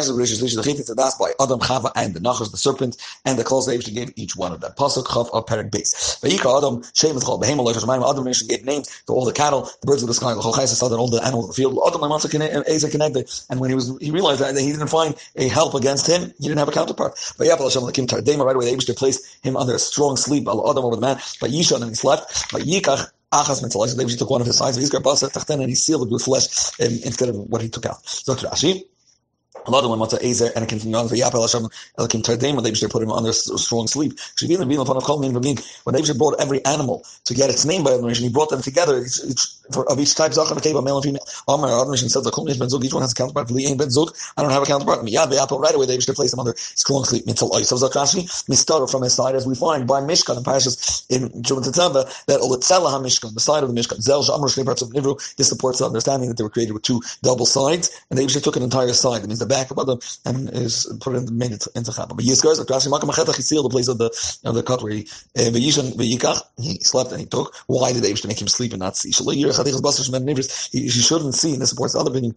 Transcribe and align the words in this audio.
Actually, 0.00 0.18
Rishis 0.20 0.40
Lish, 0.40 0.54
the 0.54 0.62
Chit 0.62 0.86
to 0.86 0.94
das 0.94 1.14
by 1.16 1.32
Adam, 1.38 1.60
Chava, 1.60 1.92
and 1.94 2.14
the 2.14 2.20
Nachas, 2.20 2.50
the 2.50 2.56
serpent, 2.56 2.96
and 3.26 3.38
the 3.38 3.44
clothes 3.44 3.66
they 3.66 3.76
gave 3.76 4.10
each 4.16 4.34
one 4.34 4.50
of 4.50 4.62
them. 4.62 4.72
Pasuk, 4.72 5.04
Chav, 5.04 5.28
of 5.34 5.44
Perek 5.44 5.70
Base. 5.70 6.18
Vayika 6.22 6.56
Adam, 6.56 6.82
Shem, 6.94 7.16
Chol, 7.16 7.38
Behema, 7.38 7.62
Loish, 7.62 7.74
Shemaim, 7.74 8.08
Adam 8.08 8.24
Nation 8.24 8.48
gave 8.48 8.64
names 8.64 8.88
to 9.06 9.12
all 9.12 9.26
the 9.26 9.32
cattle, 9.32 9.68
the 9.82 9.86
birds 9.86 10.00
of 10.02 10.08
the 10.08 10.14
sky, 10.14 10.32
the 10.32 10.40
Cholchais, 10.40 10.82
and 10.82 10.94
all 10.94 11.08
the 11.08 11.22
animals 11.22 11.50
of 11.50 11.54
the 11.54 11.62
field. 11.62 11.78
Adam, 11.86 12.02
Asa, 12.10 12.30
connected, 12.30 13.30
and 13.50 13.60
when 13.60 13.68
he 13.68 13.74
was, 13.74 13.94
he 14.00 14.10
realized 14.10 14.40
that 14.40 14.56
he 14.56 14.72
didn't 14.72 14.88
find 14.88 15.14
a 15.36 15.48
help 15.48 15.74
against 15.74 16.06
him, 16.06 16.32
he 16.38 16.48
didn't 16.48 16.60
have 16.60 16.68
a 16.68 16.72
counterpart. 16.72 17.12
But 17.36 17.46
Yapal 17.46 17.64
Hashem, 17.64 17.82
Lakim, 17.82 18.06
Tardema, 18.06 18.46
right 18.46 18.56
away, 18.56 18.74
they 18.74 18.76
to 18.76 18.94
place 18.94 19.38
him 19.42 19.54
under 19.54 19.74
a 19.74 19.78
strong 19.78 20.16
sleep, 20.16 20.48
Adam 20.48 20.82
over 20.82 20.96
the 20.96 21.02
man, 21.02 21.16
but 21.42 21.50
Yisha, 21.50 21.76
and 21.76 21.90
he 21.90 21.94
slept, 21.94 22.50
but 22.52 22.62
Yikach, 22.62 23.10
Achas 23.32 23.62
Mentalais, 23.62 23.94
they 23.94 24.04
took 24.16 24.30
one 24.30 24.40
of 24.40 24.46
his 24.46 24.56
sides, 24.56 24.78
and 24.78 25.68
he 25.68 25.74
sealed 25.74 26.08
it 26.08 26.10
with 26.10 26.22
flesh 26.22 26.48
um, 26.80 26.98
instead 27.04 27.28
of 27.28 27.36
what 27.36 27.60
he 27.60 27.68
took 27.68 27.84
out. 27.84 28.04
So 28.06 28.34
Rashi, 28.34 28.84
a 29.66 29.70
lot 29.70 29.84
of 29.84 29.90
them 29.90 29.98
want 29.98 30.10
to 30.12 30.24
Ezer 30.24 30.50
and 30.54 30.68
continue 30.68 30.96
on 30.96 31.08
for 31.08 31.16
Yapel 31.16 31.42
Hashem 31.42 31.68
Elikim 31.98 32.22
Tardim 32.22 32.62
when 32.62 32.74
should 32.74 32.90
put 32.90 33.02
him 33.02 33.10
under 33.10 33.32
strong 33.32 33.86
sleep. 33.88 34.18
When 34.40 35.94
they 35.94 36.12
brought 36.14 36.40
every 36.40 36.64
animal 36.64 37.04
to 37.24 37.34
get 37.34 37.50
its 37.50 37.64
name 37.64 37.82
by 37.82 37.90
elimination, 37.90 38.24
he 38.24 38.30
brought 38.32 38.50
them 38.50 38.62
together 38.62 38.98
of 38.98 40.00
each 40.00 40.14
type 40.14 40.32
Zachar 40.32 40.54
Nekeva, 40.54 40.82
male 40.84 40.96
and 40.96 41.04
female. 41.04 41.26
Amar 41.48 41.82
Admission 41.82 42.08
says 42.08 42.24
the 42.24 42.30
Kulnish 42.30 42.58
Ben 42.58 42.68
Zug, 42.68 42.84
each 42.84 42.92
one 42.92 43.02
has 43.02 43.12
a 43.12 43.14
counterpart. 43.14 43.50
Li 43.50 43.74
Ben 43.74 43.90
Zug, 43.90 44.16
I 44.36 44.42
don't 44.42 44.52
have 44.52 44.62
a 44.62 44.66
counterpart. 44.66 45.00
Miyad 45.00 45.32
Yapel 45.32 45.60
right 45.60 45.74
away 45.74 45.86
they 45.86 45.98
should 45.98 46.14
place 46.14 46.30
them 46.30 46.40
under 46.40 46.54
strong 46.56 47.04
sleep. 47.04 47.26
Mitzel 47.26 47.52
Oy. 47.52 47.62
So 47.62 47.76
Zakrashi 47.76 48.24
Mistar 48.48 48.90
from 48.90 49.02
his 49.02 49.14
side 49.14 49.34
as 49.34 49.46
we 49.46 49.54
find 49.54 49.86
by 49.86 50.00
Mishkan 50.00 50.36
and 50.36 50.46
Parashas 50.46 51.06
in 51.10 51.42
Jumat 51.42 51.64
Tetzava 51.64 52.24
that 52.26 52.40
Olitzela 52.40 52.90
HaMishkan, 52.90 53.34
the 53.34 53.40
side 53.40 53.62
of 53.62 53.72
the 53.72 53.80
Mishkan, 53.80 54.00
Zel 54.00 54.22
Shamar 54.22 54.46
Shnei 54.46 54.64
parts 54.64 54.82
of 54.82 54.90
Nivru, 54.90 55.36
this 55.36 55.48
supports 55.48 55.80
the 55.80 55.86
understanding 55.86 56.28
that 56.28 56.38
they 56.38 56.44
were 56.44 56.50
created 56.50 56.72
with 56.72 56.82
two 56.82 57.02
double 57.22 57.46
sides 57.46 57.90
and 58.10 58.18
they 58.18 58.22
usually 58.22 58.42
took 58.42 58.56
an 58.56 58.62
entire 58.62 58.92
side. 58.92 59.22
The 59.40 59.46
back 59.46 59.70
of 59.70 59.78
Adam 59.78 59.98
and 60.24 60.50
is 60.50 60.86
put 61.00 61.16
in, 61.16 61.36
made 61.36 61.52
it 61.52 61.66
into 61.74 61.90
Chaba. 61.90 62.16
But 62.16 62.24
Yizkar, 62.24 62.56
like 62.58 62.68
Rashi 62.68 62.88
Makam 62.88 63.10
Achetach, 63.10 63.36
he 63.36 63.42
sealed 63.42 63.66
the 63.66 63.70
place 63.70 63.88
of 63.88 63.98
the 63.98 64.10
of 64.44 64.54
the 64.54 64.62
cut 64.62 64.82
where 64.82 64.92
he 64.92 65.08
uh, 65.36 65.50
V'yikach, 65.50 66.42
he 66.58 66.78
slept 66.80 67.10
and 67.10 67.20
he 67.20 67.26
took. 67.26 67.54
Why 67.66 67.92
did 67.92 68.02
they 68.02 68.14
to 68.14 68.28
make 68.28 68.40
him 68.40 68.48
sleep 68.48 68.72
and 68.72 68.80
not 68.80 68.96
see? 68.96 69.12
Neighbors. 70.20 70.68
He 70.72 70.88
shouldn't 70.88 71.34
see, 71.34 71.52
and 71.52 71.62
this 71.62 71.70
supports 71.70 71.94
the 71.94 72.00
other 72.00 72.10
opinion 72.10 72.36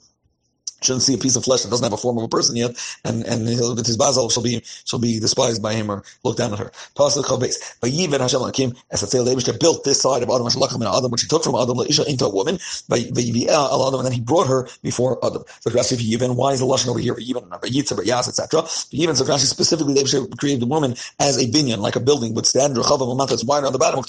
shouldn't 0.83 1.03
see 1.03 1.13
a 1.13 1.17
piece 1.17 1.35
of 1.35 1.43
flesh 1.43 1.61
that 1.63 1.69
doesn't 1.69 1.83
have 1.83 1.93
a 1.93 1.97
form 1.97 2.17
of 2.17 2.23
a 2.23 2.27
person 2.27 2.55
yet, 2.55 2.71
and 3.03 3.25
and 3.25 3.45
with 3.45 3.85
his 3.85 3.97
basil 3.97 4.29
shall 4.29 4.43
be 4.43 4.61
shall 4.85 4.99
be 4.99 5.19
despised 5.19 5.61
by 5.61 5.73
him 5.73 5.89
or 5.91 6.03
look 6.23 6.37
down 6.37 6.53
at 6.53 6.59
her. 6.59 6.71
Pasuk 6.95 7.23
Chavbeis. 7.23 7.55
But 7.81 7.91
Yivin 7.91 8.19
Hashem 8.19 8.39
Lakim 8.39 8.75
as 8.91 9.03
a 9.03 9.09
tale 9.09 9.25
David 9.25 9.59
built 9.59 9.83
this 9.83 10.01
side 10.01 10.23
of 10.23 10.29
Adam 10.29 10.43
Hashem 10.43 10.61
Adam, 10.83 11.11
which 11.11 11.21
he 11.21 11.27
took 11.27 11.43
from 11.43 11.55
Adam 11.55 11.79
into 11.79 12.25
a 12.25 12.29
woman. 12.29 12.59
By 12.87 12.99
Adam, 12.99 13.99
and 13.99 14.05
then 14.05 14.11
he 14.11 14.21
brought 14.21 14.47
her 14.47 14.67
before 14.81 15.23
Adam. 15.25 15.43
So 15.61 15.69
Rashi 15.71 15.97
Yivin, 15.97 16.35
why 16.35 16.53
is 16.53 16.59
the 16.59 16.65
lashon 16.65 16.89
over 16.89 16.99
here? 16.99 17.15
Yivin, 17.15 17.49
by 17.49 18.03
Yas, 18.03 18.27
etc. 18.27 18.61
Yivin 18.61 19.15
so 19.15 19.25
Rashi 19.25 19.45
specifically 19.45 19.93
David 19.93 20.37
created 20.37 20.61
the 20.61 20.67
woman 20.67 20.95
as 21.19 21.37
a 21.37 21.47
binyan, 21.47 21.77
like 21.77 21.95
a 21.95 21.99
building 21.99 22.33
with 22.33 22.45
stand 22.45 22.75
Rechavam 22.75 23.27
that's 23.27 23.43
wider 23.43 23.67
on 23.67 23.73
the 23.73 23.79
bottom, 23.79 24.03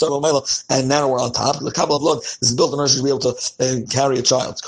and 0.70 0.88
narrower 0.88 1.20
on 1.20 1.32
top. 1.32 1.60
The 1.60 1.70
Kabbalah 1.70 2.16
of 2.16 2.22
this 2.22 2.50
is 2.50 2.54
built 2.54 2.72
in 2.72 2.80
order 2.80 2.92
to 2.92 3.02
be 3.02 3.08
able 3.08 3.18
to 3.20 3.34
uh, 3.60 3.86
carry 3.90 4.18
a 4.18 4.22
child. 4.22 4.60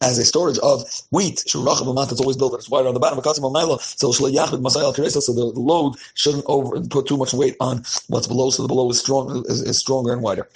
As 0.00 0.18
a 0.18 0.24
storage 0.24 0.58
of 0.58 0.84
wheat, 1.10 1.42
it's 1.44 1.54
always 1.54 2.36
built, 2.36 2.54
it's 2.54 2.68
wider 2.68 2.88
on 2.88 2.94
the 2.94 3.00
bottom, 3.00 3.22
so 3.22 4.12
shlayachid 4.12 4.60
masayal 4.62 4.94
keresa, 4.94 5.22
so 5.22 5.32
the 5.32 5.44
load 5.58 5.94
shouldn't 6.14 6.44
over 6.46 6.80
put 6.82 7.06
too 7.06 7.16
much 7.16 7.32
weight 7.32 7.56
on 7.60 7.84
what's 8.08 8.26
below, 8.26 8.50
so 8.50 8.62
the 8.62 8.68
below 8.68 8.90
is 8.90 8.98
strong 8.98 9.44
is, 9.46 9.62
is 9.62 9.78
stronger 9.78 10.12
and 10.12 10.22
wider. 10.22 10.48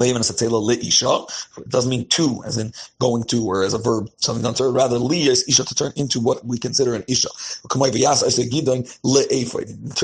Even 0.00 0.20
as 0.20 0.30
a 0.30 0.46
It 0.46 1.68
doesn't 1.68 1.90
mean 1.90 2.06
to, 2.08 2.42
as 2.46 2.56
in 2.56 2.72
going 3.00 3.24
to, 3.24 3.44
or 3.44 3.64
as 3.64 3.74
a 3.74 3.78
verb, 3.78 4.08
something 4.18 4.54
to 4.54 4.68
Rather, 4.68 4.98
li 4.98 5.26
is 5.28 5.44
isha 5.48 5.64
to 5.64 5.74
turn 5.74 5.92
into 5.96 6.20
what 6.20 6.44
we 6.44 6.58
consider 6.58 6.94
an 6.94 7.04
isha. 7.08 7.28
Turn 7.68 7.82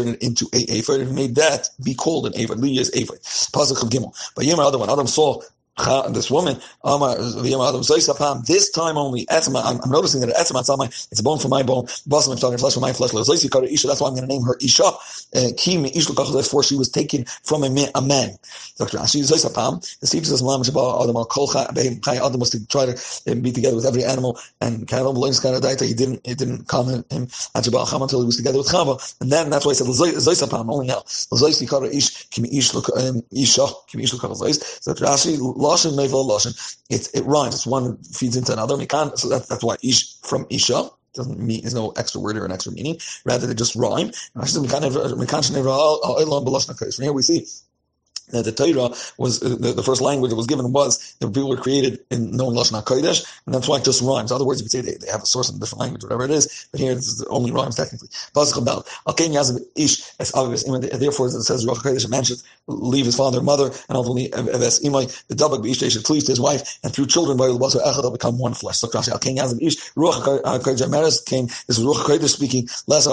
it 0.08 0.22
into 0.22 0.48
a 0.52 0.72
aphid. 0.72 1.00
It 1.00 1.12
made 1.12 1.36
that 1.36 1.70
be 1.82 1.94
called 1.94 2.26
an 2.26 2.34
aphid. 2.36 2.58
Li 2.58 2.78
is 2.78 2.90
aphid. 2.94 3.22
Pasuk 3.22 3.82
of 3.82 3.90
Gimel. 3.90 4.14
But 4.34 4.46
Yom 4.46 4.58
other 4.58 4.78
one. 4.78 4.90
Adam 4.90 5.06
saw 5.06 5.40
this 5.76 6.30
woman, 6.30 6.56
this 8.46 8.70
time 8.70 8.96
only, 8.96 9.26
I'm, 9.30 9.90
noticing 9.90 10.20
that 10.20 10.30
it's 11.10 11.20
a 11.20 11.22
bone 11.22 11.38
from 11.38 11.50
my 11.50 11.62
bone, 11.62 11.86
flesh 11.86 12.74
from 12.74 12.80
my 12.80 12.92
flesh. 12.92 13.10
That's 13.10 14.00
why 14.00 14.08
I'm 14.08 14.14
going 14.14 14.22
to 14.22 14.26
name 14.26 14.42
her 14.42 14.56
Isha. 14.60 14.84
Uh, 14.84 15.50
Therefore, 16.32 16.62
she 16.62 16.76
was 16.76 16.88
taken 16.88 17.24
from 17.42 17.64
a 17.64 17.70
man. 17.70 17.88
The 18.78 19.16
Steve 20.04 20.26
says, 20.26 20.42
Adam 22.24 22.40
was 22.40 22.50
to 22.50 22.66
try 22.68 22.86
to 22.86 23.32
um, 23.32 23.40
be 23.40 23.52
together 23.52 23.76
with 23.76 23.86
every 23.86 24.04
animal, 24.04 24.38
and 24.60 24.88
he 24.88 25.94
didn't, 25.94 26.26
he 26.26 26.34
didn't 26.34 26.68
comment 26.68 27.10
him 27.10 27.28
until 27.54 28.20
he 28.20 28.26
was 28.26 28.36
together 28.36 28.58
with 28.58 28.68
Chava, 28.68 29.14
and 29.20 29.32
then 29.32 29.50
that's 29.50 29.64
why 29.66 29.72
he 29.72 29.76
said, 29.76 30.50
only 30.70 30.86
now. 30.86 31.02
So 31.06 31.36
um, 31.36 31.44
Rashi, 34.94 35.38
lashon 35.64 35.92
nevel 35.94 36.28
lashon. 36.28 36.54
It 36.90 37.08
it 37.14 37.24
rhymes. 37.24 37.54
It's 37.54 37.66
one 37.66 37.96
feeds 38.04 38.36
into 38.36 38.52
another. 38.52 38.84
Can't. 38.86 39.18
So 39.18 39.28
that, 39.28 39.48
that's 39.48 39.64
why 39.64 39.76
ish 39.82 40.20
from 40.20 40.46
isha 40.50 40.90
doesn't 41.14 41.38
mean 41.38 41.62
there's 41.62 41.74
no 41.74 41.90
extra 41.90 42.20
word 42.20 42.36
or 42.36 42.44
an 42.44 42.52
extra 42.52 42.72
meaning. 42.72 42.98
Rather, 43.24 43.46
they 43.46 43.54
just 43.54 43.76
rhyme. 43.76 44.10
From 44.12 44.44
oh, 44.44 46.00
oh, 46.02 46.92
here 47.00 47.12
we 47.12 47.22
see 47.22 47.46
that 48.28 48.44
the 48.44 48.52
Torah 48.52 48.94
was 49.18 49.42
uh, 49.42 49.50
the, 49.50 49.72
the, 49.72 49.82
first 49.82 50.00
language 50.00 50.30
that 50.30 50.36
was 50.36 50.46
given 50.46 50.72
was 50.72 51.14
that 51.20 51.28
people 51.28 51.48
were 51.48 51.56
created 51.56 52.00
in 52.10 52.36
knowing 52.36 52.56
Lashon 52.56 52.82
HaKodesh, 52.82 53.24
and 53.46 53.54
that's 53.54 53.68
why 53.68 53.78
it 53.78 53.84
just 53.84 54.02
rhymes. 54.02 54.30
In 54.30 54.34
other 54.34 54.44
words, 54.44 54.60
you 54.60 54.64
could 54.64 54.72
say 54.72 54.80
they, 54.80 54.96
they 54.96 55.10
have 55.10 55.22
a 55.22 55.26
source 55.26 55.50
in 55.50 55.56
a 55.56 55.58
different 55.58 55.80
language, 55.80 56.02
whatever 56.02 56.24
it 56.24 56.30
is, 56.30 56.68
but 56.70 56.80
here 56.80 56.92
it's 56.92 57.22
only 57.24 57.50
rhymes 57.50 57.76
technically. 57.76 58.08
Therefore, 58.34 61.26
it 61.26 61.42
says 61.42 61.66
Ruach 61.66 61.76
HaKodesh 61.76 62.08
mentions 62.08 62.44
leave 62.66 63.06
his 63.06 63.16
father 63.16 63.38
and 63.38 63.46
mother, 63.46 63.66
and 63.66 63.96
ultimately 63.96 64.26
Eves 64.26 64.80
Imai, 64.80 65.26
the 65.28 65.34
Dabak 65.34 65.62
B'ish 65.62 65.90
should 65.90 66.04
please 66.04 66.26
his 66.26 66.40
wife, 66.40 66.78
and 66.82 66.94
through 66.94 67.06
children 67.06 67.36
by 67.36 67.46
the 67.46 67.54
Echad 67.54 68.02
will 68.02 68.10
become 68.10 68.38
one 68.38 68.54
flesh. 68.54 68.78
So 68.78 68.88
Rashi 68.88 69.10
Alkein 69.10 69.36
Yazim 69.36 69.60
Ish, 69.60 69.92
Ruach 69.94 70.42
HaKodesh 70.42 70.90
Meres 70.90 71.20
came, 71.20 71.46
this 71.46 71.78
is 71.78 71.84
Ruach 71.84 72.04
HaKodesh 72.04 72.30
speaking, 72.30 72.68
less 72.86 73.04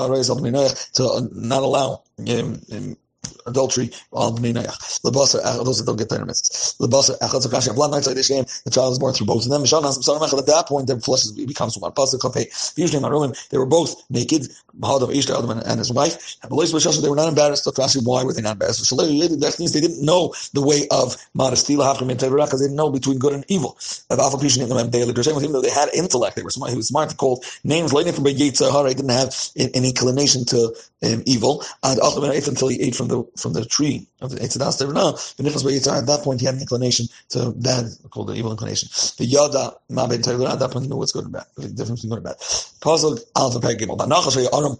to 0.93 1.29
not 1.33 1.63
allow 1.63 2.01
um, 2.29 2.61
um, 2.71 2.97
adultery 3.45 3.91
on 4.11 4.37
Bnei. 4.37 4.65
Lebasa, 5.03 5.41
those 5.63 5.77
that 5.79 5.85
don't 5.85 5.97
get 5.97 6.09
their 6.09 6.25
misses. 6.25 6.75
Lebasa, 6.79 7.17
Echad 7.19 7.45
Zakash, 7.45 8.27
game, 8.27 8.45
the 8.65 8.71
child 8.71 8.91
is 8.93 8.99
born 8.99 9.13
through 9.13 9.27
both 9.27 9.43
of 9.45 9.51
them. 9.51 9.63
Mishal 9.63 9.81
Nasam 9.81 10.03
Saram 10.03 10.37
at 10.37 10.45
that 10.45 10.67
point, 10.67 10.87
their 10.87 10.99
flesh 10.99 11.25
becomes 11.27 11.77
one. 11.77 11.91
Pasuk 11.91 12.19
Kapei. 12.19 12.47
Usually, 12.77 13.01
Marulim, 13.03 13.35
they 13.49 13.57
were 13.57 13.65
both 13.65 14.03
naked, 14.09 14.43
Bahad 14.79 15.01
of 15.01 15.09
Ishta, 15.09 15.37
and 15.65 15.79
his 15.79 15.91
wife. 15.91 16.37
They 16.41 17.09
were 17.09 17.15
not 17.15 17.27
embarrassed. 17.29 17.63
So 17.63 17.71
why 18.01 18.23
were 18.23 18.33
they 18.33 18.41
not 18.41 18.53
embarrassed? 18.53 18.89
That 18.89 19.55
means 19.59 19.71
they 19.73 19.81
didn't 19.81 20.03
know 20.03 20.33
the 20.53 20.61
way 20.61 20.87
of 20.89 21.15
modesty, 21.33 21.75
because 21.75 22.59
they 22.59 22.65
didn't 22.65 22.75
know 22.75 22.89
between 22.89 23.19
good 23.19 23.33
and 23.33 23.45
evil. 23.47 23.77
Even 24.09 25.51
though 25.51 25.61
they 25.61 25.69
had 25.69 25.89
intellect, 25.93 26.35
they 26.35 26.43
were 26.43 26.49
smart. 26.49 26.71
He 26.71 26.77
was 26.77 26.87
smart 26.87 27.09
to 27.09 27.15
call 27.15 27.43
names 27.63 27.93
later 27.93 28.11
from 28.11 28.25
Yitzhahara. 28.25 28.89
He 28.89 28.95
didn't 28.95 29.11
have 29.11 29.35
an 29.57 29.69
inclination 29.85 30.45
to 30.45 30.75
um, 31.03 31.23
evil. 31.25 31.63
And 31.83 31.99
until 32.01 32.67
he 32.67 32.81
ate 32.81 32.95
from 32.95 33.07
the 33.11 33.23
from 33.37 33.53
the 33.53 33.65
tree 33.65 34.07
of 34.21 34.31
the 34.31 34.39
Eitzadas 34.39 34.79
Now, 34.93 35.11
the 35.37 35.43
Nichlas 35.43 35.63
Yitzhar, 35.63 35.97
at 35.99 36.07
that 36.07 36.23
point, 36.23 36.39
he 36.39 36.45
had 36.47 36.55
an 36.55 36.61
inclination 36.61 37.07
to 37.29 37.51
bad, 37.51 37.85
called 38.09 38.27
the 38.29 38.33
evil 38.33 38.51
inclination. 38.51 38.89
The 39.17 39.25
Yada, 39.25 39.75
Ma 39.89 40.07
Ben 40.07 40.19
at 40.21 40.59
that 40.59 40.71
point, 40.71 40.85
he 40.85 40.89
knew 40.89 40.97
what's 40.97 41.11
good 41.11 41.25
and 41.25 41.33
bad, 41.33 41.45
the 41.57 41.69
difference 41.69 42.01
between 42.01 42.11
good 42.11 42.27
and 42.27 42.37
bad. 42.37 42.37
Puzzle, 42.81 43.19
Alpha 43.35 43.59
Peg 43.59 43.79
Gimel. 43.79 43.97
But 43.97 44.09
Nachas 44.09 44.37
Aram, 44.53 44.77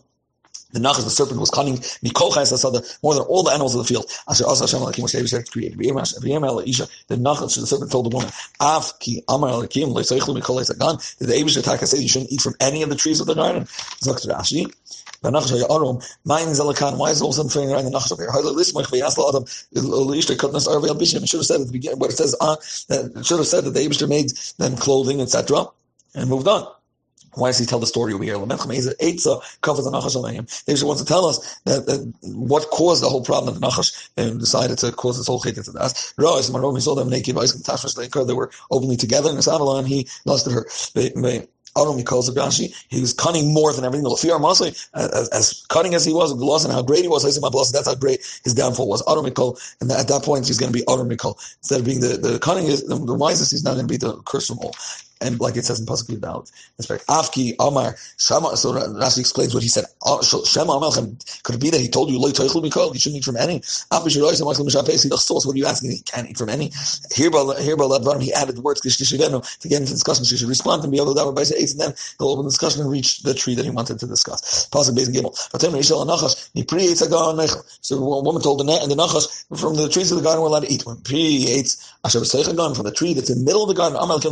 the 0.74 0.80
Nachas, 0.80 1.04
the 1.04 1.10
serpent, 1.10 1.40
was 1.40 1.50
cunning, 1.50 1.76
more 3.04 3.14
than 3.14 3.24
all 3.24 3.44
the 3.44 3.52
animals 3.52 3.76
of 3.76 3.80
the 3.80 3.88
field. 3.94 4.06
The 4.28 4.36
Nachas, 7.16 7.60
the 7.60 7.68
serpent 7.68 7.92
told 7.92 8.06
the 8.06 8.16
woman, 8.16 8.32
Af 8.62 9.00
ki 9.00 9.24
Amar 9.28 9.52
Alakim, 9.52 9.94
did 9.94 11.28
the 11.28 11.34
Abish 11.34 11.58
attack 11.58 11.80
say 11.82 12.00
you 12.00 12.08
shouldn't 12.08 12.32
eat 12.32 12.42
from 12.42 12.56
any 12.62 12.84
of 12.84 12.90
the 12.90 12.96
trees 12.96 13.20
of 13.20 13.28
the 13.28 13.34
garden? 13.34 13.68
Zok 15.24 16.74
Rashi, 16.74 16.98
why 16.98 17.12
is 17.12 17.22
all 17.22 17.32
some 17.34 17.48
thing 17.48 17.72
around 17.72 17.86
the 17.86 18.10
over 18.12 18.24
here? 18.24 18.56
This 18.56 18.74
might 18.74 18.92
be 18.92 19.02
asked 19.02 19.20
Adam. 19.20 19.46
Should 19.46 21.38
have 21.38 21.46
said 21.46 21.62
at 21.62 21.68
the 21.68 21.72
beginning 21.72 22.00
where 22.00 22.10
it 22.10 22.18
says 22.18 22.36
uh, 22.42 22.56
that 22.90 23.24
should 23.26 23.38
have 23.38 23.48
said 23.48 23.66
that 23.66 23.72
the 23.72 23.80
Abishter 23.82 24.10
made 24.10 24.32
them 24.58 24.76
clothing, 24.76 25.22
etc., 25.22 25.66
and 26.16 26.30
moved 26.30 26.48
on. 26.48 26.68
Why 27.36 27.50
does 27.50 27.60
he 27.60 27.66
tell 27.66 27.80
the 27.80 27.88
story 27.88 28.14
over 28.14 28.24
here? 28.24 28.36
Eitza 28.36 29.60
covers 29.62 29.86
the 29.86 29.92
Nachash 29.92 30.16
Aleim. 30.18 30.66
They 30.66 30.86
wants 30.86 31.02
to 31.02 31.08
tell 31.08 31.26
us 31.26 31.60
that, 31.64 31.86
that, 31.86 32.14
what 32.24 32.70
caused 32.72 33.02
the 33.02 33.10
whole 33.10 33.24
problem 33.24 33.54
that 33.54 33.60
the 33.60 33.66
Nachash 33.66 34.10
and 34.18 34.40
decided 34.40 34.80
to 34.80 34.92
cause 34.92 35.18
this 35.18 35.28
whole 35.28 35.40
chait 35.40 35.56
to 35.64 35.80
us. 35.80 36.14
Rais 36.18 36.50
Marom, 36.50 36.76
he 36.76 36.82
saw 36.82 36.96
them 36.96 37.10
naked, 37.10 37.38
and 37.38 38.30
they 38.30 38.34
were 38.34 38.52
openly 38.70 38.98
together, 38.98 39.30
in 39.30 39.38
and 39.38 39.48
Avalon, 39.48 39.86
he 39.86 40.10
lusted 40.26 40.52
her. 40.52 40.68
They, 40.94 41.10
they, 41.10 41.48
Adam 41.78 41.98
he 41.98 43.02
was 43.02 43.14
cunning 43.14 43.54
more 43.54 43.74
than 43.74 43.86
everything. 43.86 44.04
The 44.04 44.10
As, 44.94 45.30
as 45.30 45.66
cunning 45.70 45.94
as 45.94 46.06
he 46.06 46.14
was, 46.14 46.34
gloss 46.34 46.66
and 46.66 46.74
how 46.74 46.82
great 46.82 47.02
he 47.02 47.08
was, 47.08 47.26
I 47.26 47.30
say 47.30 47.40
my 47.42 47.50
boss, 47.50 47.72
that's 47.72 47.88
how 47.88 47.96
great 47.96 48.20
his 48.44 48.54
downfall 48.54 48.88
was. 48.88 49.04
Adam 49.08 49.26
and 49.26 49.92
at 49.92 50.08
that 50.08 50.22
point 50.24 50.48
he's 50.48 50.58
going 50.58 50.72
to 50.72 50.78
be 50.78 50.86
Adam. 50.92 51.10
Instead 51.12 51.80
of 51.80 51.86
being 51.86 52.00
the, 52.00 52.18
the 52.18 52.40
cunning, 52.40 52.66
the 52.68 53.16
wisest, 53.18 53.52
he's 53.52 53.64
not 53.64 53.74
going 53.76 53.88
to 53.88 53.92
be 53.92 53.98
the 53.98 54.18
curse 54.24 54.48
from 54.48 54.60
all. 54.60 54.76
And 55.22 55.40
like 55.40 55.56
it 55.56 55.66
says 55.66 55.80
in 55.80 55.86
Pasuk 55.86 56.10
Yudal. 56.10 56.52
It's 56.78 56.88
very 56.88 57.00
Afki 57.02 57.56
Amar 57.60 57.96
Shama. 58.18 58.58
So 58.58 58.74
Rashi 58.74 59.20
explains 59.20 59.54
what 59.54 59.64
he 59.64 59.70
said. 59.70 59.86
Uh, 60.06 60.22
Shema 60.22 60.74
Amalchem. 60.74 61.44
Could 61.44 61.56
it 61.56 61.62
be 61.62 61.70
that 61.70 61.80
he 61.80 61.88
told 61.88 62.10
you 62.10 62.20
Lo 62.20 62.30
Teichel 62.32 62.64
Mikol? 62.64 62.94
You 62.94 63.00
shouldn't 63.00 63.20
eat 63.20 63.26
from 63.26 63.38
any. 63.38 63.58
After 63.92 64.10
Shirois 64.10 64.42
Amalchem 64.42 64.68
Mishapes. 64.68 65.04
He 65.04 65.10
what 65.10 65.46
are 65.46 65.58
you 65.58 65.66
asking? 65.66 65.92
He 65.92 66.00
can't 66.00 66.30
eat 66.30 66.38
from 66.38 66.50
any. 66.50 66.72
Here 67.14 67.30
by 67.30 67.40
Ladvarim, 67.40 68.22
he 68.22 68.34
added 68.34 68.58
the 68.58 68.62
words 68.62 68.82
to 68.82 68.88
get 69.08 69.32
into 69.32 69.42
the 69.70 69.96
discussion. 69.96 70.26
She 70.26 70.38
should 70.38 70.50
respond 70.50 70.84
and 70.84 70.92
be 70.92 70.98
able 70.98 71.14
to 71.14 71.22
davar 71.22 71.36
by 71.36 71.42
eight, 71.42 71.72
and 71.72 71.80
then 71.80 71.94
they'll 72.20 72.30
open 72.30 72.46
the 72.46 72.52
discussion 72.52 72.82
and 72.82 72.90
reach 72.90 73.22
the 73.22 73.34
tree 73.34 73.56
that 73.56 73.64
he 73.66 73.72
wanted 73.72 74.00
to 74.00 74.08
discuss. 74.08 74.68
Pasuk 74.70 74.96
Beis 74.98 75.10
Gimel. 75.10 75.32
So 77.82 77.98
a 77.98 78.24
woman 78.24 78.42
told 78.42 78.60
the 78.60 78.64
net 78.64 78.82
and 78.82 78.92
the 78.92 78.96
Nachash 78.96 79.60
from 79.60 79.76
the 79.76 79.90
trees 79.90 80.12
of 80.12 80.18
the 80.18 80.24
garden 80.24 80.42
we're 80.42 80.48
allowed 80.48 80.64
to 80.64 80.72
eat. 80.72 80.86
When 80.86 80.98
pre 81.02 81.48
ate 81.48 81.76
Asher 82.04 82.24
from 82.24 82.56
the 82.56 82.94
tree 82.96 83.14
that's 83.14 83.30
in 83.30 83.40
the 83.40 83.46
middle 83.46 83.64
of 83.64 83.68
the 83.68 83.76
garden, 83.76 83.98
Amal 84.02 84.20
Kim 84.20 84.32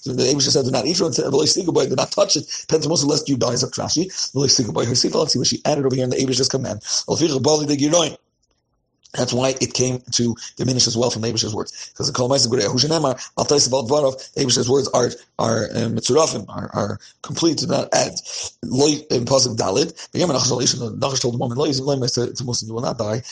so 0.00 0.12
the 0.12 0.24
Abisha 0.24 0.50
said, 0.50 0.64
do 0.64 0.70
not 0.70 0.86
eat 0.86 1.00
it, 1.00 1.90
do 1.90 1.96
not 1.96 2.12
touch 2.12 2.36
it, 2.36 2.44
Pentamus 2.68 3.04
lest 3.04 3.28
you 3.28 3.36
die, 3.36 3.54
Zak 3.56 3.70
Rashi, 3.72 4.06
her 4.86 4.94
seat, 4.94 5.14
let's 5.14 5.32
see 5.32 5.38
what 5.38 5.48
she 5.48 5.60
added 5.64 5.86
over 5.86 5.94
here 5.94 6.04
in 6.04 6.10
the 6.10 6.16
Abisha's 6.16 6.48
command. 6.48 6.82
That's 9.14 9.32
why 9.32 9.54
it 9.60 9.72
came 9.72 10.00
to 10.12 10.36
diminish 10.56 10.86
as 10.86 10.96
well 10.96 11.10
from 11.10 11.22
Abish's 11.22 11.54
words. 11.54 11.90
Because 11.92 12.08
the 12.08 12.12
Kol 12.12 12.28
Ma'aseh 12.28 12.48
Gurei 12.48 12.66
Hushanemar, 12.66 13.18
Al 13.38 13.46
Taisabal 13.46 13.88
Dvarov, 13.88 14.34
Abish's 14.34 14.68
words 14.68 14.86
are, 14.88 15.10
are, 15.38 15.64
um, 15.74 15.96
mitzurafim, 15.96 16.44
are, 16.48 16.70
are 16.74 16.98
complete, 17.22 17.58
to 17.58 17.66
not 17.66 17.88
add. 17.94 18.12
Loi, 18.62 19.00
Pasuk 19.24 19.56
Dalid, 19.56 20.10
the 20.12 20.18
Yemen 20.18 20.36
Nachash 20.36 21.20
told 21.20 21.34
the 21.34 21.38
woman, 21.38 21.56
Loi, 21.56 21.72
Zim 21.72 21.86
to, 21.86 22.34
to 22.34 22.44
Muslim, 22.44 22.68
you 22.68 22.74
will 22.74 22.82
not 22.82 22.98
die. 22.98 23.22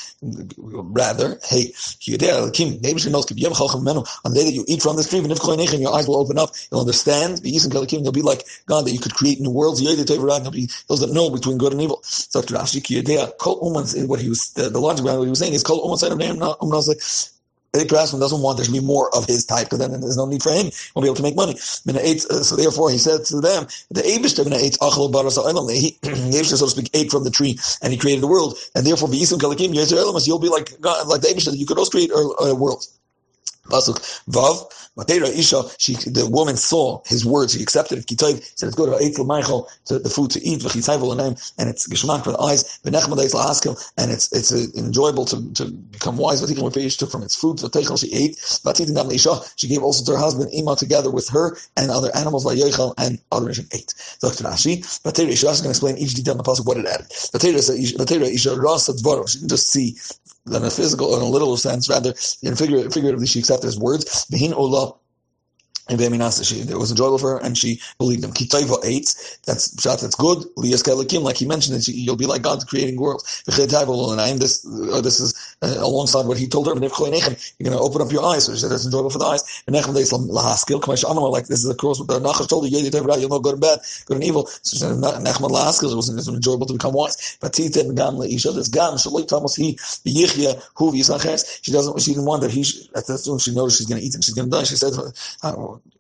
Rather, 0.57 1.39
hey, 1.45 1.67
Kiyodea, 2.01 2.53
Kim, 2.55 2.81
the 2.81 2.89
Abish 2.89 3.11
knows, 3.11 3.27
Kib 3.27 3.37
Yem 3.37 3.53
Chalcham 3.53 3.83
Menu, 3.83 4.03
on 4.25 4.33
the 4.33 4.41
day 4.41 4.45
that 4.47 4.53
you 4.53 4.65
eat 4.69 4.81
from 4.81 4.97
this 4.97 5.11
tree, 5.11 5.19
and 5.19 5.31
if 5.31 5.39
Koinechem, 5.39 5.81
your 5.81 5.95
eyes 5.95 6.09
will 6.09 6.17
open 6.17 6.39
up, 6.39 6.51
you'll 6.71 6.81
understand, 6.81 7.39
the 7.39 7.53
Yisim 7.53 7.69
Kalakim, 7.69 8.03
you'll 8.03 8.13
be 8.13 8.23
like 8.23 8.45
God, 8.65 8.87
that 8.87 8.93
you 8.93 8.99
could 8.99 9.15
create 9.15 9.41
new 9.41 9.51
worlds, 9.51 9.83
Yodei 9.83 10.05
Tevarad, 10.05 10.43
you'll 10.43 10.53
be 10.53 10.71
those 10.89 11.01
that 11.01 11.13
know 11.13 11.29
between 11.29 11.59
good 11.59 11.73
and 11.73 11.83
evil. 11.83 12.01
So, 12.03 12.41
Rashi, 12.41 12.81
Kiyodea, 12.81 13.37
Kol 13.39 13.61
Uman, 13.63 14.09
what 14.09 14.21
he 14.21 14.31
was, 14.31 14.53
the, 14.53 14.71
the 14.71 14.81
logic 14.81 15.05
behind 15.05 15.19
what 15.21 15.27
he 15.27 15.31
was 15.31 15.39
saying 15.39 15.53
is, 15.53 15.66
Kol 15.67 15.83
Uman, 15.83 15.99
side 15.99 16.13
of 16.13 16.19
name, 16.19 16.39
like, 16.39 17.03
Eddie 17.75 17.89
Craftsman 17.89 18.21
doesn't 18.21 18.41
want 18.41 18.57
there 18.57 18.65
to 18.65 18.73
be 18.73 18.81
more 18.81 19.15
of 19.15 19.27
his 19.27 19.45
type 19.45 19.67
because 19.67 19.81
then 19.81 20.01
there's 20.01 20.17
no 20.17 20.25
need 20.25 20.43
for 20.43 20.51
him. 20.51 20.67
He 20.67 20.93
won't 20.95 21.05
be 21.05 21.09
able 21.09 21.17
to 21.17 21.23
make 21.23 21.37
money. 21.37 21.53
Uh, 21.55 22.43
so 22.43 22.57
therefore, 22.57 22.91
he 22.91 22.99
said 22.99 23.25
to 23.27 23.41
them, 23.41 23.67
"The 23.91 24.03
Eibush 24.03 24.39
ate 24.55 24.79
so 26.57 26.67
to 26.67 26.71
speak, 26.71 26.91
ate 26.95 27.11
from 27.11 27.25
the 27.25 27.31
tree 27.31 27.59
and 27.83 27.93
he 27.93 27.99
created 27.99 28.23
the 28.23 28.29
world. 28.29 28.57
And 28.75 28.87
therefore, 28.87 29.11
you'll 30.27 30.39
be 30.39 30.49
like 30.49 30.81
God, 30.81 31.07
like 31.09 31.21
the 31.21 31.29
Eibush. 31.29 31.55
You 31.57 31.67
could 31.67 31.79
also 31.79 31.91
create 31.91 32.11
a, 32.11 32.35
a 32.45 32.55
world." 32.55 32.87
Pasuk 33.67 33.99
Vav, 34.31 34.71
Matera 34.97 35.29
Isha, 35.29 35.63
she, 35.79 35.95
the 35.95 36.29
woman 36.31 36.57
saw 36.57 37.03
his 37.07 37.25
words, 37.25 37.53
he 37.53 37.63
accepted 37.63 37.99
it, 37.99 38.07
Kitayv, 38.07 38.43
said 38.59 38.69
it's 38.69 38.77
good, 38.77 38.89
Eitel 38.89 39.27
Michael, 39.27 39.69
to 39.87 39.99
the 39.99 40.09
food 40.09 40.31
to 40.33 40.43
eat, 40.43 40.65
and 40.65 41.69
it's 41.69 41.87
Gishmak 41.87 42.25
for 42.25 42.33
the 42.33 42.39
eyes, 42.41 42.79
and 42.85 44.11
it's 44.11 44.33
it's 44.33 44.53
enjoyable 44.77 45.25
to, 45.27 45.53
to 45.55 45.67
become 45.67 46.17
wise, 46.17 46.41
but 46.41 46.51
he 46.51 46.91
took 46.91 47.11
from 47.11 47.23
its 47.23 47.35
food, 47.35 47.61
so 47.61 47.69
Teichel 47.69 47.99
she 48.01 48.13
ate, 48.15 48.37
Batitin 48.65 49.13
Isha, 49.13 49.41
she 49.57 49.69
gave 49.69 49.83
also 49.83 50.05
to 50.05 50.13
her 50.17 50.23
husband, 50.23 50.51
Ima, 50.53 50.77
together 50.77 51.11
with 51.11 51.29
her, 51.29 51.57
and 51.77 51.91
other 51.91 52.15
animals, 52.17 52.45
like 52.45 52.59
Yoichel, 52.59 52.95
and 52.99 53.19
other 53.33 53.51
Isha 53.51 53.65
ate. 53.73 53.95
Dr. 54.21 54.45
Rashi, 54.45 54.81
Matera 55.03 55.29
Isha, 55.29 55.49
is 55.49 55.61
going 55.61 55.65
to 55.65 55.71
explain 55.71 55.97
each 55.99 56.15
detail 56.15 56.33
in 56.33 56.39
the 56.39 56.45
Pasuk, 56.45 56.67
what 56.67 56.79
it 56.79 56.87
added. 56.87 57.07
Matera 57.09 58.33
Isha, 58.33 58.57
Rasa 58.57 58.93
Dvaro, 58.95 59.29
she 59.29 59.39
didn't 59.39 59.51
just 59.51 59.71
see 59.71 59.97
in 60.47 60.65
a 60.65 60.71
physical, 60.71 61.17
in 61.17 61.23
a 61.23 61.27
literal 61.27 61.57
sense, 61.57 61.89
rather, 61.89 62.15
in 62.43 62.57
figuratively 62.57 63.27
she 63.27 63.39
accepted 63.39 63.67
his 63.67 63.79
words. 63.79 64.27
Behin 64.31 64.53
olah 64.53 64.97
and 65.89 66.01
she, 66.45 66.61
it 66.61 66.79
was 66.79 66.91
enjoyable 66.91 67.19
for 67.19 67.33
her, 67.33 67.39
and 67.45 67.57
she 67.57 67.81
believed 67.99 68.25
him. 68.25 68.33
Kitayva 68.33 68.85
eight, 68.85 69.15
that's 69.47 69.81
shot, 69.81 70.01
that's 70.01 70.17
good. 70.17 70.39
Liyas 70.57 71.23
like 71.23 71.37
he 71.37 71.47
mentioned, 71.47 71.77
that 71.77 71.87
you'll 71.89 72.17
be 72.17 72.27
like 72.27 72.43
God 72.43 72.67
creating 72.67 73.01
worlds. 73.01 73.43
This, 73.47 74.67
uh, 74.67 75.01
this 75.01 75.21
is 75.21 75.57
uh, 75.63 75.75
alongside 75.79 76.27
what 76.27 76.39
he 76.39 76.49
told 76.49 76.67
her. 76.67 76.75
You're 76.75 76.91
going 76.91 77.23
to 77.23 77.79
open 77.79 78.03
up 78.03 78.13
your 78.13 78.25
eyes. 78.25 78.47
So 78.47 78.53
she 78.53 78.59
said 78.61 78.71
that's 78.71 78.85
enjoyable 78.85 79.11
for 79.11 79.19
the 79.19 79.27
eyes. 79.27 79.63
And 79.67 79.75
like 79.75 79.87
this 81.47 81.61
is 81.63 81.69
the 81.69 81.75
cross 81.75 81.99
with 81.99 82.09
the 82.09 82.21
Nachash 82.21 82.49
told 82.49 82.71
you, 82.71 82.79
you'll 82.79 83.29
know 83.29 83.39
good 83.39 83.55
and 83.55 83.61
bad, 83.61 83.81
good 84.07 84.17
and 84.17 84.25
evil. 84.25 84.47
So 84.47 84.61
she 84.63 84.79
said 84.79 84.93
it 84.93 85.97
was 85.97 86.29
enjoyable 86.29 86.67
to 86.67 86.73
become 86.73 86.95
wise. 86.95 87.39
But 87.41 87.53
Titin 87.53 87.95
Gam 87.97 88.15
Leisha, 88.15 88.55
this 88.55 88.69
Gam 88.69 88.95
Shaloi 88.95 89.27
he 89.57 89.75
Yichya 90.07 90.63
Hu 90.77 90.97
She 91.63 91.73
doesn't. 91.73 92.01
She 92.01 92.13
didn't 92.13 92.27
want 92.27 92.43
that 92.43 92.51
he. 92.51 92.65
That's 92.95 93.29
when 93.29 93.39
she 93.39 93.55
noticed 93.55 93.79
she's 93.79 93.87
going 93.87 94.01
to 94.01 94.07
eat 94.07 94.15
and 94.15 94.25
she's 94.25 94.35
going 94.35 94.51
to 94.51 94.57
die. 94.57 94.65
She 94.65 94.77
said. 94.77 94.93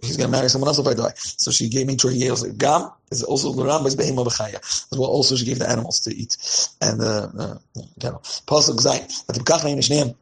He's 0.00 0.16
going 0.16 0.30
to 0.30 0.36
marry 0.36 0.48
someone 0.48 0.68
else 0.68 0.78
if 0.78 0.86
I 0.86 0.94
die. 0.94 1.12
So 1.16 1.50
she 1.50 1.68
gave 1.68 1.86
me 1.86 1.96
also 2.30 2.52
gam 2.52 2.90
is 3.10 3.22
also 3.22 3.50
l'ram 3.50 3.86
is 3.86 3.96
behema 3.96 4.24
b'chaya 4.26 4.56
as 4.92 4.98
well. 4.98 5.08
Also 5.08 5.36
she 5.36 5.44
gave 5.44 5.58
the 5.58 5.68
animals 5.68 6.00
to 6.00 6.14
eat 6.14 6.36
and 6.80 7.00
uh, 7.00 7.28
uh 7.38 7.58
you 7.74 8.10
know 8.10 8.20
pasuk 8.46 8.76
zayin 8.76 9.26
but 9.26 9.36
the 9.36 10.14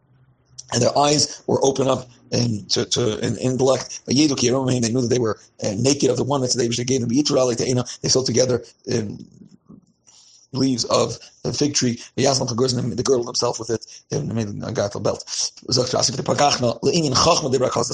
and 0.72 0.82
their 0.82 0.96
eyes 0.98 1.42
were 1.46 1.64
open 1.64 1.88
up 1.88 2.08
in, 2.32 2.66
to, 2.66 2.84
to 2.86 3.18
in 3.20 3.36
intellect. 3.38 4.00
They 4.06 4.14
knew 4.14 4.28
that 4.28 5.08
they 5.10 5.18
were 5.18 5.38
uh, 5.62 5.74
naked 5.78 6.10
of 6.10 6.16
the 6.16 6.24
one 6.24 6.40
that 6.40 6.54
they 6.54 6.68
gave 6.68 7.00
them. 7.00 7.84
They 8.02 8.08
sold 8.08 8.26
together 8.26 8.64
in 8.86 9.26
leaves 10.52 10.84
of 10.84 11.18
the 11.44 11.52
fig 11.52 11.75
tree. 11.75 12.00
The 12.17 12.25
the 12.25 13.02
girdle 13.02 13.26
himself 13.26 13.58
with 13.58 13.70
it. 13.70 13.87
And 14.11 14.35
made 14.35 14.49
a 14.49 14.73
gatel 14.73 15.02
belt. 15.02 15.25
Doesn't 15.67 16.20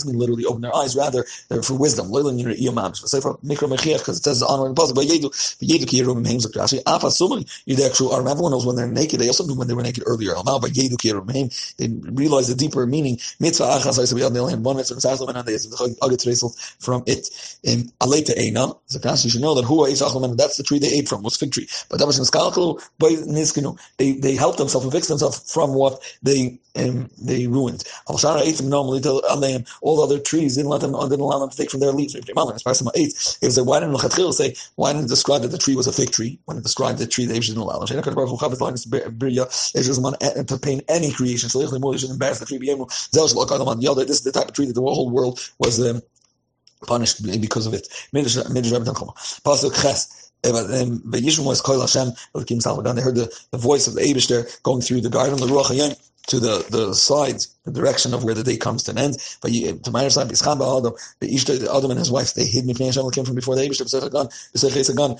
mean 0.07 0.19
literally 0.19 0.45
open 0.45 0.63
their 0.63 0.75
eyes. 0.75 0.97
Rather, 0.97 1.25
they're 1.49 1.63
for 1.63 1.75
wisdom. 1.75 2.11
Because 2.11 4.19
it 4.19 4.25
says 4.25 4.43
honor 4.43 4.67
and 4.67 4.77
puzzle. 4.77 4.95
But 4.95 5.07
everyone 8.31 8.53
knows 8.53 8.67
when 8.67 8.77
they're 8.77 8.87
naked. 8.87 9.21
They 9.21 9.27
also 9.27 9.47
knew 9.47 9.55
when 9.55 9.69
they 9.69 9.75
were 9.75 9.83
naked 9.83 10.05
earlier. 10.07 10.35
They 10.35 11.89
realize 11.89 12.49
the 12.49 12.55
deeper 12.57 12.87
meaning. 12.87 13.19
From 16.79 17.03
it. 17.07 17.31
Aleta 18.01 18.33
eina. 18.33 19.25
You 19.25 19.31
should 19.31 19.41
know 19.41 19.55
that 19.55 19.65
who 19.65 20.37
that's 20.37 20.57
the 20.57 20.63
tree 20.63 20.79
they 20.79 20.93
ate 20.93 21.09
from 21.09 21.23
was 21.23 21.37
fig 21.37 21.53
tree. 21.53 21.69
But 21.89 21.99
that 21.99 22.07
was 22.07 22.19
in 22.19 22.25
skalkelu 22.25 22.81
by 23.41 23.73
they 23.99 24.13
they 24.13 24.35
helped 24.35 24.59
themselves 24.59 24.85
and 24.85 24.93
fixed 24.93 25.09
themselves 25.09 25.53
from 25.53 25.75
what 25.75 26.03
they 26.23 26.59
um, 26.77 27.11
they 27.21 27.47
ruined. 27.47 27.85
Al 28.09 28.17
Shara 28.17 28.41
ate 28.41 28.57
them 28.57 28.69
normally 28.69 29.01
to. 29.01 29.11
All 29.83 29.97
the 29.97 30.03
other 30.03 30.19
trees 30.21 30.57
didn't 30.57 30.71
let 30.71 30.81
them 30.81 30.93
didn't 30.93 31.21
allow 31.21 31.39
them 31.39 31.51
to 31.51 31.57
take 31.57 31.71
from 31.71 31.81
their 31.81 31.93
leaves. 31.93 32.15
It 32.15 32.35
was 33.43 33.61
why 33.61 33.81
didn't 33.81 33.95
Lachatchil 33.95 34.33
say 34.33 34.55
why 34.77 34.93
didn't 34.93 35.07
it 35.07 35.09
describe 35.09 35.43
that 35.43 35.49
the 35.49 35.59
tree 35.59 35.77
was 35.77 35.87
a 35.87 35.93
fig 35.93 36.11
tree 36.11 36.39
when 36.45 36.57
it 36.59 36.63
described 36.63 36.99
the 36.99 37.07
tree 37.07 37.27
they 37.27 37.39
didn't 37.39 37.59
allow 37.59 37.79
them? 37.79 37.89
to 40.47 40.59
paint 40.59 40.85
any 40.89 41.13
creation. 41.13 41.49
So 41.49 41.59
they 41.61 41.67
should 41.99 42.11
embarrass 42.11 42.39
the 42.39 42.47
tree. 42.47 42.59
This 42.59 44.17
is 44.19 44.23
the 44.23 44.33
type 44.33 44.49
of 44.49 44.55
tree 44.55 44.67
that 44.67 44.75
the 44.75 44.81
whole 44.81 45.11
world 45.11 45.41
was 45.59 45.81
um, 45.89 46.03
punished 46.87 47.23
because 47.41 47.67
of 47.67 47.75
it. 47.75 47.89
Pasuk 49.45 49.83
Ches. 49.83 50.30
Um, 50.43 51.03
Hashem, 51.81 52.13
they 52.97 53.03
heard 53.03 53.17
the, 53.17 53.33
the 53.51 53.59
voice 53.59 53.87
of 53.87 53.95
the 53.95 54.01
Abish 54.01 54.29
there 54.29 54.47
going 54.63 54.81
through 54.81 55.03
the 55.03 55.11
garden, 55.11 55.39
the 55.39 55.47
Ruach 55.47 55.97
to 56.29 56.41
the, 56.41 56.65
the 56.71 56.95
sides 56.95 57.55
the 57.65 57.73
direction 57.73 58.15
of 58.15 58.25
where 58.25 58.35
the 58.35 58.43
day 58.43 58.57
comes 58.57 58.83
to 58.85 58.93
an 58.93 58.99
end. 58.99 59.17
But 59.43 59.53
to 59.53 59.91
my 59.91 60.01
understanding, 60.01 60.37
Adam, 60.41 60.95
the 61.21 61.29
Ishta, 61.29 61.77
Adam 61.77 61.91
and 61.91 61.99
his 61.99 62.11
wife, 62.11 62.35
they 62.35 62.47
hid 62.47 62.65
Mipnei 62.65 62.87
Hashem 62.87 63.11
came 63.11 63.25
from 63.25 63.35
before 63.35 63.57
the 63.57 63.63
Eibush, 63.63 63.83
B'sech 63.83 64.97
Gun, 64.97 65.17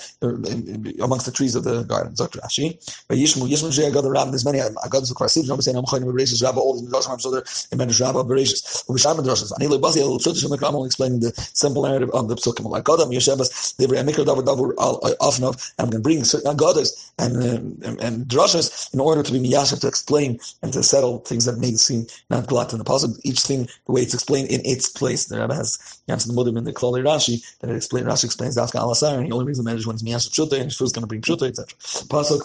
amongst 1.03 1.27
the 1.27 1.33
trees 1.33 1.55
of 1.55 1.65
the 1.65 1.83
garden. 1.85 2.15
Dr. 2.15 2.39
Rashi. 2.41 2.77
But 3.09 3.19
Yishmu, 3.19 3.49
Yishmu 3.49 3.73
Shei 3.73 3.89
Agad 3.89 4.05
Rab, 4.05 4.29
there's 4.29 4.45
many 4.45 4.59
Agadas 4.59 5.11
of 5.11 5.51
I'm 5.51 5.61
saying 5.61 5.77
I'm 5.77 5.85
Chayim 5.85 6.05
Bereshis, 6.05 6.43
Rabba, 6.43 6.61
all 6.61 6.81
these 6.81 6.89
Midrashim, 6.89 7.21
so 7.21 7.31
they're 7.31 7.45
in 7.73 7.79
Medrash 7.79 8.01
Rabba, 8.01 8.25
Bereshis, 8.25 8.85
Ubisham 8.87 9.17
Midrashis. 9.19 9.53
Ani 9.59 9.69
Lebasi, 9.69 10.01
El 10.01 10.19
Pshutish, 10.19 10.45
and 10.45 10.63
I'm 10.63 10.87
explaining 10.87 11.21
the 11.21 11.33
simple 11.55 11.83
narrative 11.83 12.11
of 12.11 12.29
the 12.29 12.37
Psukim, 12.37 12.69
like 12.69 12.89
Adam, 12.89 13.11
Yeshebas, 13.11 13.77
Livri, 13.79 13.99
Amikra, 13.99 14.25
Davar, 14.25 14.45
Davar, 14.45 14.75
uh, 14.79 15.15
Afnov, 15.21 15.73
and 15.79 15.87
I'm 15.87 15.91
going 15.91 16.03
to 16.03 16.07
bring 16.07 16.25
certain 16.25 16.57
Agadas 16.57 17.11
um, 17.19 17.37
and, 17.41 17.85
and, 17.85 18.01
and 18.01 18.27
Drashas 18.27 18.93
in 18.93 19.01
order 19.01 19.23
to 19.23 19.33
be 19.33 19.41
Miyashav 19.41 19.81
to 19.81 19.89
explain 19.89 20.39
and 20.63 20.73
to 20.73 20.83
settle 20.83 21.19
things 21.21 21.45
that 21.45 21.59
may 21.59 21.73
seem 21.73 22.07
not 22.31 22.73
in 22.73 22.79
the 22.79 22.85
puzzle. 22.85 23.15
Each 23.25 23.41
thing, 23.41 23.69
the 23.87 23.93
way 23.93 24.03
it's 24.03 24.15
explained 24.15 24.49
in 24.51 24.61
its 24.65 24.89
place. 24.89 25.25
The 25.27 25.41
Rebbe 25.41 25.55
has 25.55 25.79
Yamsa 26.09 26.29
the 26.29 26.33
Mudim 26.33 26.57
in 26.57 26.65
the 26.65 26.73
Klali 26.73 27.03
Rashi 27.03 27.45
that 27.59 27.71
it 27.71 27.77
explains. 27.77 28.07
Rashi 28.07 28.25
explains 28.25 28.57
Dafka 28.57 28.81
Alasar, 28.81 29.17
and 29.17 29.27
he 29.27 29.33
only 29.33 29.45
brings 29.45 29.59
the 29.59 29.65
message 29.65 29.87
when 29.87 29.95
it's 29.95 30.03
Miyash 30.03 30.31
Pshuta, 30.31 30.61
and 30.61 30.71
Shfu's 30.71 30.93
going 30.93 31.03
to 31.03 31.07
bring 31.07 31.21
Pshuta, 31.21 31.49
etc. 31.49 31.67
Pasuk. 32.09 32.43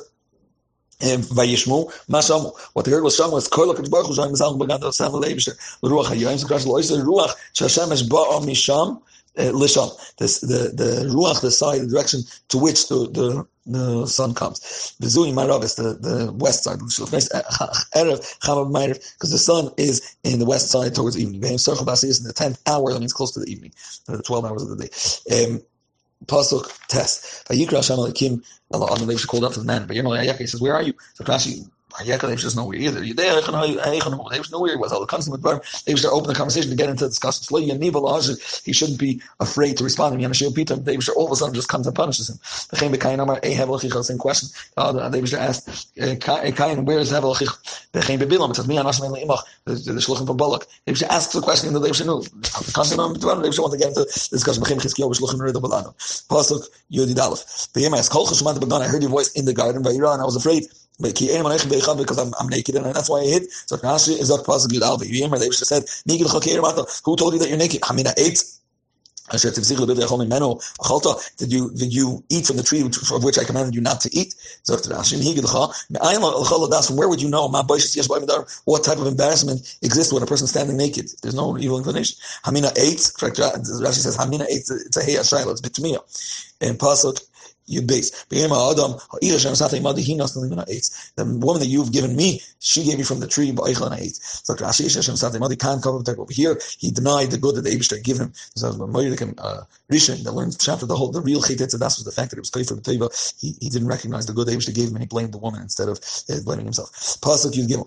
Um, 1.02 1.22
Vayishmu, 1.24 1.92
Mashamu. 2.10 2.58
What 2.72 2.86
the 2.86 2.92
heard 2.92 3.04
was 3.04 3.20
Shamu 3.20 3.34
was 3.34 3.50
Koil 3.50 3.76
HaKadosh 3.76 3.92
Baruch 3.92 4.08
Hu 4.08 4.16
Shem 4.16 4.30
Mizalch 4.30 4.58
Begad 4.58 4.80
Osam 4.80 5.22
Leibster 5.22 5.54
L'Ruach 5.82 6.06
HaYoyim 6.06 6.40
So 6.40 6.48
Krash 6.48 6.66
Loiser 6.66 7.04
Ruach 7.04 7.34
Shashem 7.54 7.92
Esh 7.92 8.04
Ba'a 8.04 8.42
Misham 8.46 9.02
Lisham. 9.38 9.92
This 10.18 10.40
the 10.40 10.72
the 10.74 11.06
Ruach 11.14 11.42
the 11.42 11.52
side 11.52 11.82
the 11.82 11.88
direction 11.88 12.22
to 12.50 12.58
which 12.58 12.88
the 12.88 13.10
the 13.10 13.46
the 13.66 14.08
sun 14.08 14.34
comes. 14.36 14.96
The 15.00 15.08
Zui 15.08 15.34
Maravis, 15.34 15.76
the, 15.76 15.96
the 15.96 16.32
west 16.34 16.64
side, 16.64 16.78
because 16.78 16.98
the 19.32 19.40
sun 19.40 19.72
is 19.78 20.16
in 20.24 20.38
the 20.38 20.46
west 20.46 20.70
side 20.70 20.94
towards 20.94 21.18
evening. 21.18 21.58
Circle 21.58 21.90
is 21.90 22.20
in 22.20 22.28
the 22.28 22.34
tenth 22.34 22.62
hour, 22.68 22.94
that 22.94 23.00
means 23.00 23.14
close 23.14 23.32
to 23.32 23.40
the 23.40 23.52
evening, 23.52 23.74
the 24.06 24.22
twelve 24.22 24.46
hours 24.46 24.62
of 24.62 24.70
the 24.70 24.76
day. 24.76 24.92
Um, 25.46 25.64
Pasuk 26.26 26.72
test. 26.88 27.48
Vayikra 27.48 27.78
Hashem 27.78 27.98
Alekim. 27.98 28.44
Allah 28.74 29.06
they 29.06 29.16
called 29.16 29.44
up 29.44 29.54
to 29.54 29.60
the 29.60 29.66
man. 29.66 29.86
But 29.86 29.96
know, 30.04 30.14
he 30.14 30.48
says, 30.48 30.62
"Where 30.62 30.74
are 30.74 30.82
you?" 30.82 30.94
So 31.14 31.24
Rashi 31.24 31.70
Yaakov 32.04 32.38
just 32.38 32.56
nowhere 32.56 32.78
either. 32.78 33.02
They 33.02 33.32
was 33.32 34.52
nowhere 34.52 34.72
he 34.72 34.78
was. 34.78 34.92
All 34.92 35.00
the 35.00 35.06
constant 35.06 35.42
bar. 35.42 35.62
Was 35.88 36.02
to 36.02 36.10
open 36.10 36.28
the 36.28 36.36
conversation 36.36 36.70
to 36.70 36.76
get 36.76 36.90
into 36.90 37.06
the 37.06 37.10
discussion. 37.10 37.46
He 38.66 38.74
shouldn't 38.74 39.00
be 39.00 39.22
afraid 39.40 39.78
to 39.78 39.84
respond. 39.84 40.20
They 40.22 40.28
was 40.96 41.10
all 41.10 41.26
of 41.26 41.32
a 41.32 41.36
sudden 41.36 41.56
just 41.56 41.70
comes 41.70 41.88
and 41.88 41.96
punishes 41.96 42.30
him. 42.30 42.40
The 42.70 42.78
same 42.78 42.92
question. 44.18 44.50
Was 44.76 45.34
asked, 45.34 45.96
Kain, 45.96 46.86
where 46.86 47.00
is 47.00 47.12
Hevel 47.12 47.36
Bebilam? 47.94 48.50
It 48.50 48.56
says, 48.56 48.68
Me 48.68 48.76
Anashim 48.76 49.10
Leimach, 49.10 49.44
the 49.66 49.74
Shluchim 49.74 50.28
from 50.28 50.38
Balak. 50.38 50.68
Was 50.88 51.04
asked 51.04 51.34
the 51.34 51.42
question 51.42 51.74
that 51.74 51.96
should 51.96 52.08
know. 52.08 52.24
Constant 52.74 53.22
They 53.22 53.28
was 53.28 53.60
want 53.60 53.74
to 53.74 53.80
get 53.80 53.90
into 53.90 54.02
the 54.02 54.06
discussion. 54.32 54.64
Bechem 54.64 54.80
Chizkiyahu 54.80 55.14
Shluchim 55.18 55.40
Rida 55.40 55.62
Balano. 55.62 55.94
Pasuk 56.28 56.68
Yudid 56.92 57.18
Aleph. 57.20 57.72
The 57.74 57.82
Yema 57.82 57.98
asked, 58.00 58.12
Kol 58.12 58.28
Cheshmat 58.28 58.60
Began, 58.60 58.82
I 58.82 58.88
heard 58.88 59.02
your 59.02 59.12
voice 59.12 59.32
in 59.34 59.46
the 59.46 59.54
garden, 59.54 59.84
Vayira, 59.84 60.14
and 60.14 60.22
I 60.22 60.26
was 60.26 60.36
afraid 60.36 60.68
because 61.00 62.18
I'm, 62.18 62.34
I'm 62.40 62.48
naked 62.48 62.76
and 62.76 62.86
that's 62.86 63.10
why 63.10 63.20
I 63.20 63.26
hid. 63.26 63.52
So 63.52 63.78
Rashi 63.78 64.20
is 64.20 64.30
not 64.30 64.46
possible. 64.46 64.98
They 64.98 65.50
said, 65.52 65.84
"Who 67.06 67.16
told 67.16 67.34
you 67.34 67.40
that 67.40 67.50
you're 67.50 67.58
naked?" 67.58 67.82
Hamina 67.82 68.14
ate. 68.18 68.44
Did 69.32 69.44
you 71.52 71.72
did 71.72 71.92
you 71.92 72.24
eat 72.30 72.46
from 72.46 72.58
the 72.58 72.64
tree 72.64 72.82
of 72.82 73.24
which 73.24 73.40
I 73.40 73.44
commanded 73.44 73.74
you 73.74 73.82
not 73.82 74.00
to 74.02 74.16
eat? 74.16 74.36
Where 74.68 74.78
would 77.10 77.22
you 77.22 77.30
know 77.30 77.48
what 77.48 78.84
type 78.84 79.00
of 79.00 79.08
embarrassment 79.08 79.78
exists 79.82 80.14
when 80.14 80.22
a 80.22 80.28
person 80.28 80.44
is 80.44 80.52
standing 80.52 80.78
naked? 80.78 81.10
There's 81.24 81.34
no 81.34 81.58
evil 81.58 81.80
inclination. 81.80 82.20
Hamina 82.44 82.72
ate. 82.78 83.00
Rashi 83.00 83.94
says 83.94 84.16
Hamina 84.16 84.44
ate. 84.44 84.70
It's 84.70 84.98
a 84.98 85.02
shayla. 85.02 85.54
It's 85.54 85.62
bitmiya. 85.62 86.54
And 86.62 86.78
pasuk 86.78 87.20
Yud 87.70 87.88
base. 87.88 88.12
The 91.16 91.26
woman 91.26 91.60
that 91.60 91.68
you've 91.68 91.92
given 91.92 92.16
me, 92.16 92.42
she 92.60 92.84
gave 92.84 92.98
me 92.98 93.04
from 93.04 93.20
the 93.20 93.28
tree. 93.28 93.54
So 93.56 94.54
over 96.22 96.34
here, 96.34 96.60
he 96.78 96.92
denied 96.92 97.32
the 97.32 97.38
good 97.38 97.56
that 97.56 97.62
the 97.62 97.70
Abishter 97.70 98.02
gave 98.04 98.18
him. 98.18 98.34
So 98.56 98.68
uh, 98.70 99.64
Rishon 99.92 100.24
that 100.24 100.32
learns 100.32 100.58
chapter 100.58 100.86
the 100.86 100.96
whole 100.96 101.12
the 101.12 101.22
real 101.22 101.42
chaytetz 101.42 101.78
that's 101.78 101.98
was 101.98 102.06
the 102.06 102.12
fact 102.12 102.32
that 102.32 102.38
it 102.38 102.42
was 102.42 102.50
for 102.50 102.60
the 102.76 103.10
He, 103.40 103.56
he 103.60 103.70
didn't 103.70 103.88
recognize 103.88 104.26
the 104.26 104.34
good 104.34 104.48
Abishter 104.48 104.74
gave 104.74 104.90
him 104.90 104.96
and 104.96 105.04
he 105.04 105.08
blamed 105.08 105.34
the 105.34 105.38
woman 105.38 105.62
instead 105.62 105.90
of 105.90 106.00
uh, 106.30 106.42
blaming 106.44 106.66
himself. 106.66 106.92
Pasuk 107.22 107.54
Yud 107.54 107.68
Gimel. 107.68 107.86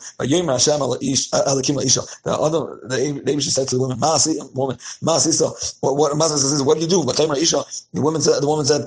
The 2.24 2.32
other 2.32 2.80
the 2.88 2.96
Abishter 3.26 3.50
said 3.50 3.68
to 3.68 3.76
the 3.76 3.80
woman, 3.80 3.98
Masi 3.98 4.54
woman, 4.54 4.76
Masi 5.02 5.32
so 5.32 5.54
what 5.80 5.96
what 5.96 6.12
Masi 6.12 6.38
says 6.38 6.62
what 6.62 6.76
do 6.76 6.82
you 6.82 6.88
do? 6.88 7.04
The 7.04 8.00
woman 8.00 8.20
said 8.20 8.40
the 8.40 8.46
woman 8.46 8.64
said 8.64 8.82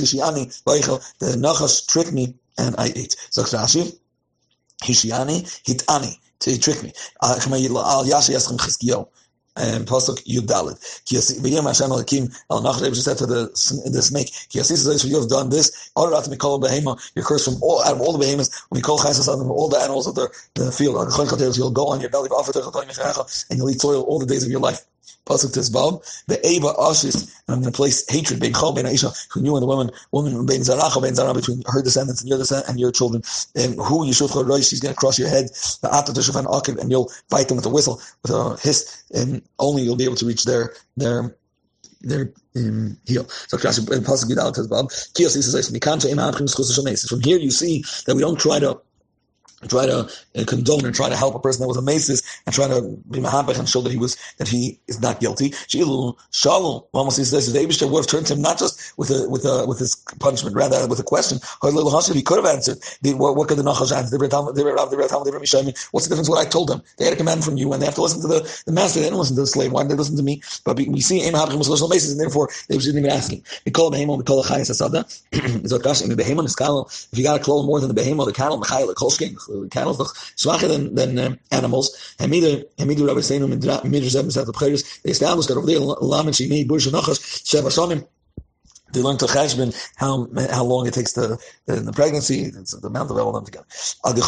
the 0.00 1.36
Nachash 1.36 1.86
tricked 1.86 2.12
me 2.12 2.34
and 2.58 2.74
I 2.78 2.86
ate. 2.86 3.16
So 3.30 3.42
Rashi, 3.42 3.96
Hishiani, 4.82 5.42
Hitani, 5.64 6.18
to 6.40 6.58
trick 6.58 6.82
me. 6.82 6.92
Uh, 7.20 7.38
Al 7.38 8.04
Yashi 8.04 8.34
Yaschem 8.34 8.58
Chizkiyo. 8.58 9.08
And 9.54 9.76
um, 9.76 9.84
Pasuk 9.84 10.24
Yudalit. 10.24 10.80
V'yem 11.04 11.64
Hashem 11.64 11.90
Elakim 11.90 12.34
El 12.50 12.62
Nachar 12.62 12.88
just 12.88 13.04
said 13.04 13.18
to 13.18 13.26
the 13.26 13.48
the 13.92 14.00
snake, 14.00 14.32
Ki 14.48 14.60
Yasis 14.60 15.06
you 15.06 15.20
have 15.20 15.28
done 15.28 15.50
this. 15.50 15.90
Orat 15.94 16.26
Mikol 16.34 16.58
Behema, 16.58 16.98
you're 17.14 17.22
cursed 17.22 17.44
from 17.44 17.62
all 17.62 17.82
out 17.84 17.96
of 17.96 18.00
all 18.00 18.16
the. 18.16 18.26
When 18.70 18.78
you 18.78 18.82
call 18.82 18.98
Chayes 18.98 19.22
from 19.26 19.50
all 19.50 19.68
the 19.68 19.76
animals 19.76 20.06
of 20.06 20.14
the, 20.14 20.30
the 20.54 20.72
field. 20.72 20.96
You'll 21.58 21.70
go 21.70 21.88
on 21.88 22.00
your 22.00 22.08
belly, 22.08 22.30
and 23.50 23.58
you'll 23.58 23.70
eat 23.70 23.80
soil 23.82 24.02
all 24.04 24.18
the 24.18 24.24
days 24.24 24.42
of 24.42 24.50
your 24.50 24.60
life. 24.60 24.86
Pasuk 25.26 25.52
Tizbav, 25.52 26.02
the 26.26 26.44
Eva 26.46 26.72
Ashis, 26.78 27.32
and 27.46 27.54
I'm 27.54 27.60
going 27.60 27.72
to 27.72 27.76
place 27.76 28.08
hatred 28.10 28.40
between 28.40 28.54
Chol 28.54 28.74
ben 28.74 28.86
Aisha, 28.86 29.14
who 29.32 29.40
knew 29.40 29.54
and 29.54 29.62
the 29.62 29.66
woman, 29.66 29.90
woman 30.10 30.46
ben 30.46 30.60
Zarach, 30.60 31.00
ben 31.00 31.14
Zarah, 31.14 31.34
between 31.34 31.62
her 31.66 31.82
descendants 31.82 32.20
and 32.20 32.28
your 32.28 32.38
descendants 32.38 32.68
and 32.68 32.80
your 32.80 32.90
children, 32.90 33.22
and 33.54 33.74
who 33.74 34.04
Yishuf 34.04 34.34
Rosh, 34.48 34.66
she's 34.66 34.80
going 34.80 34.94
to 34.94 34.98
cross 34.98 35.18
your 35.18 35.28
head, 35.28 35.46
the 35.82 35.88
Atta 35.92 36.12
Teshufan 36.12 36.46
Akib, 36.46 36.78
and 36.80 36.90
you'll 36.90 37.10
fight 37.30 37.48
them 37.48 37.56
with 37.56 37.66
a 37.66 37.70
whistle, 37.70 38.00
with 38.22 38.32
a 38.32 38.56
hiss, 38.60 39.04
and 39.14 39.42
only 39.58 39.82
you'll 39.82 39.96
be 39.96 40.04
able 40.04 40.16
to 40.16 40.26
reach 40.26 40.44
their, 40.44 40.74
their, 40.96 41.36
their 42.00 42.32
um, 42.56 42.96
heel. 43.06 43.24
So 43.48 43.56
Pasuk 43.58 43.86
Gidal 43.86 44.52
Tizbav, 44.52 44.90
Kiyos 45.12 45.40
says, 45.40 47.08
From 47.08 47.20
here 47.20 47.38
you 47.38 47.50
see 47.50 47.84
that 48.06 48.16
we 48.16 48.22
don't 48.22 48.40
try 48.40 48.58
to 48.58 48.80
try 49.68 49.86
to 49.86 50.08
uh, 50.36 50.44
condone 50.46 50.84
and 50.84 50.94
try 50.94 51.08
to 51.08 51.16
help 51.16 51.34
a 51.34 51.38
person 51.38 51.62
that 51.62 51.68
was 51.68 51.76
a 51.76 51.82
masis 51.82 52.22
and 52.46 52.54
try 52.54 52.68
to 52.68 52.82
be 53.10 53.20
mahabach 53.20 53.58
and 53.58 53.68
show 53.68 53.80
that 53.82 53.92
he 53.92 53.98
was 53.98 54.16
that 54.38 54.48
he 54.48 54.78
is 54.88 55.00
not 55.00 55.20
guilty. 55.20 55.50
Shilu 55.50 56.16
shalom. 56.32 56.82
Almost 56.92 57.18
he 57.18 57.24
says 57.24 57.52
the 57.52 57.58
Abishter 57.58 57.90
would 57.90 58.00
have 58.00 58.06
turned 58.06 58.28
him 58.28 58.40
not 58.40 58.58
just 58.58 58.96
with 58.98 59.10
a 59.10 59.28
with 59.28 59.44
a 59.44 59.66
with 59.66 59.78
his 59.78 59.96
punishment, 60.20 60.56
rather 60.56 60.86
with 60.86 61.00
a 61.00 61.02
question. 61.02 61.38
He 61.62 62.22
could 62.22 62.36
have 62.36 62.46
answered. 62.46 62.78
What, 63.02 63.36
what 63.36 63.48
could 63.48 63.58
the 63.58 63.62
Nachash 63.62 63.96
answer? 63.96 64.18
What's 64.18 66.06
the 66.06 66.10
difference? 66.10 66.28
What 66.28 66.46
I 66.46 66.48
told 66.48 66.68
them? 66.68 66.82
They 66.98 67.04
had 67.04 67.14
a 67.14 67.16
command 67.16 67.44
from 67.44 67.56
you, 67.56 67.72
and 67.72 67.80
they 67.80 67.86
have 67.86 67.94
to 67.96 68.02
listen 68.02 68.20
to 68.22 68.28
the, 68.28 68.62
the 68.66 68.72
master. 68.72 69.00
They 69.00 69.06
didn't 69.06 69.18
listen 69.18 69.36
to 69.36 69.42
the 69.42 69.46
slave. 69.46 69.72
Why 69.72 69.82
didn't 69.82 69.90
they 69.90 69.96
listen 69.96 70.16
to 70.16 70.22
me? 70.22 70.42
But 70.64 70.76
we 70.76 71.00
see 71.00 71.22
Aim 71.22 71.34
Habach 71.34 71.56
was 71.56 71.68
masis, 71.68 72.12
and 72.12 72.20
therefore 72.20 72.48
they 72.68 72.78
didn't 72.78 72.98
even 72.98 73.10
ask 73.10 73.32
him. 73.32 73.42
We 73.64 73.72
call 73.72 73.90
the 73.90 73.98
behemo. 73.98 74.18
We 74.18 74.24
call 74.24 74.40
a 74.40 74.44
chayas 74.44 74.70
asada. 74.70 75.04
If 77.12 77.18
you 77.18 77.24
got 77.24 77.40
a 77.40 77.42
clothes 77.42 77.66
more 77.66 77.80
than 77.80 77.94
the 77.94 78.00
behemo, 78.00 78.24
the 78.26 78.32
cattle, 78.32 78.58
the 78.58 78.66
chayil, 78.66 78.86
the 78.86 78.94
kolshkin 78.94 79.36
cattle 79.70 79.94
schwacher 79.94 80.68
than 80.68 80.94
than 80.94 81.18
uh, 81.18 81.36
animals. 81.50 82.14
Hamidu 82.18 82.64
Hamidu 82.78 83.06
Rabbi 83.06 83.20
Seinu 83.20 83.48
Midrash 83.48 84.10
Zeb 84.10 85.02
They 85.02 85.10
established 85.10 85.48
that 85.48 85.56
over 85.56 85.66
there 85.66 85.80
Lamed 85.80 86.34
Shini 86.34 86.66
Bush 86.66 86.88
Nachas 86.88 87.18
Sheva 87.44 87.70
Shomim 87.70 88.06
they 88.92 89.00
learn 89.00 89.18
to 89.18 89.26
cheshbon 89.26 89.74
how 89.96 90.28
how 90.50 90.64
long 90.64 90.86
it 90.86 90.94
takes 90.94 91.12
to 91.14 91.38
uh, 91.68 91.72
in 91.72 91.84
the 91.86 91.92
pregnancy, 91.92 92.42
it's 92.42 92.72
the 92.72 92.86
amount 92.88 93.10
of 93.10 93.18
all 93.18 93.32
them 93.32 93.44
together. 93.44 93.66
You 93.72 94.22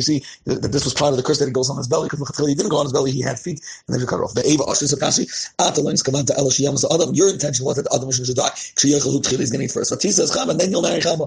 see 0.00 0.22
that 0.44 0.70
this 0.72 0.84
was 0.84 0.94
part 0.94 1.12
of 1.12 1.16
the 1.16 1.22
curse 1.22 1.38
that 1.38 1.48
it 1.48 1.54
goes 1.54 1.70
on 1.70 1.76
his 1.76 1.88
belly 1.88 2.08
because 2.10 2.46
he 2.46 2.54
didn't 2.54 2.70
go 2.70 2.78
on 2.78 2.84
his 2.84 2.92
belly; 2.92 3.10
he 3.10 3.22
had 3.22 3.38
feet, 3.38 3.60
and 3.86 3.96
they 3.96 4.02
were 4.02 4.08
cut 4.08 4.20
off. 4.20 4.34
The 4.34 4.46
Eva 4.46 4.64
Ashis 4.64 4.94
Akashi 4.94 5.26
Ata 5.58 5.80
learns 5.80 6.02
come 6.02 6.14
to 6.24 6.32
Eloshiyam 6.32 6.76
Adam. 6.92 7.14
Your 7.14 7.30
intention 7.30 7.64
was 7.64 7.76
that 7.76 7.86
Adam 7.94 8.10
should 8.10 8.34
die. 8.34 8.50
He's 8.80 9.04
going 9.04 9.22
to 9.22 9.64
eat 9.64 9.70
first. 9.72 10.02
He 10.02 10.10
says 10.10 10.30
Chava, 10.30 10.50
and 10.50 10.60
then 10.60 10.70
you'll 10.70 10.82
marry 10.82 11.00
Chava. 11.00 11.26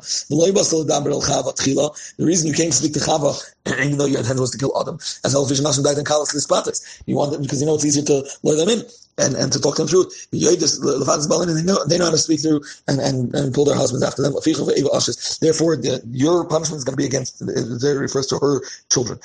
The 2.17 2.25
reason 2.25 2.47
you 2.47 2.53
came 2.53 2.69
to 2.69 2.75
speak 2.75 2.93
to 2.93 2.99
Chava, 2.99 3.35
even 3.67 3.97
though 3.97 4.05
your 4.05 4.19
intention 4.19 4.41
was 4.41 4.51
to 4.51 4.57
kill 4.57 4.79
Adam, 4.79 4.95
as 5.23 5.35
Elfish 5.35 5.59
Nashim 5.59 5.83
died 5.83 5.97
in 5.97 6.05
Kalas 6.05 6.33
Lispatis, 6.35 7.01
you 7.05 7.15
want 7.15 7.41
because 7.41 7.59
you 7.61 7.67
know 7.67 7.75
it's 7.75 7.85
easier 7.85 8.03
to 8.03 8.23
lure 8.43 8.55
them 8.55 8.69
in 8.69 8.83
and, 9.17 9.35
and 9.35 9.51
to 9.51 9.59
talk 9.59 9.75
them 9.75 9.87
through. 9.87 10.05
They 10.31 10.39
know, 10.39 11.85
they 11.85 11.97
know 11.97 12.05
how 12.05 12.11
to 12.11 12.17
speak 12.17 12.41
through 12.41 12.61
and, 12.87 12.99
and, 12.99 13.33
and 13.35 13.53
pull 13.53 13.65
their 13.65 13.75
husbands 13.75 14.03
after 14.03 14.21
them. 14.21 14.33
Therefore, 14.33 15.75
the, 15.77 16.01
your 16.11 16.45
punishment 16.45 16.77
is 16.77 16.83
going 16.83 16.93
to 16.93 16.97
be 16.97 17.05
against, 17.05 17.41
it 17.41 17.99
refers 17.99 18.27
to 18.27 18.37
her 18.39 18.61
children. 18.91 19.19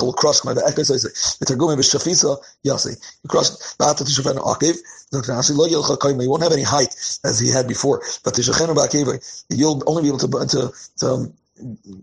Will 0.00 0.12
crush 0.12 0.44
my 0.44 0.52
echo 0.66 0.82
so 0.82 0.94
the. 0.94 1.10
You 6.22 6.30
won't 6.30 6.42
have 6.42 6.52
any 6.52 6.62
height 6.62 6.94
as 7.24 7.40
he 7.40 7.50
had 7.50 7.68
before. 7.68 8.02
But 8.24 8.34
tishachenu 8.34 8.74
ba'akiv, 8.74 9.44
you'll 9.50 9.82
only 9.86 10.02
be 10.02 10.08
able 10.08 10.18
to, 10.18 10.28
to, 10.28 10.72
to 11.00 11.32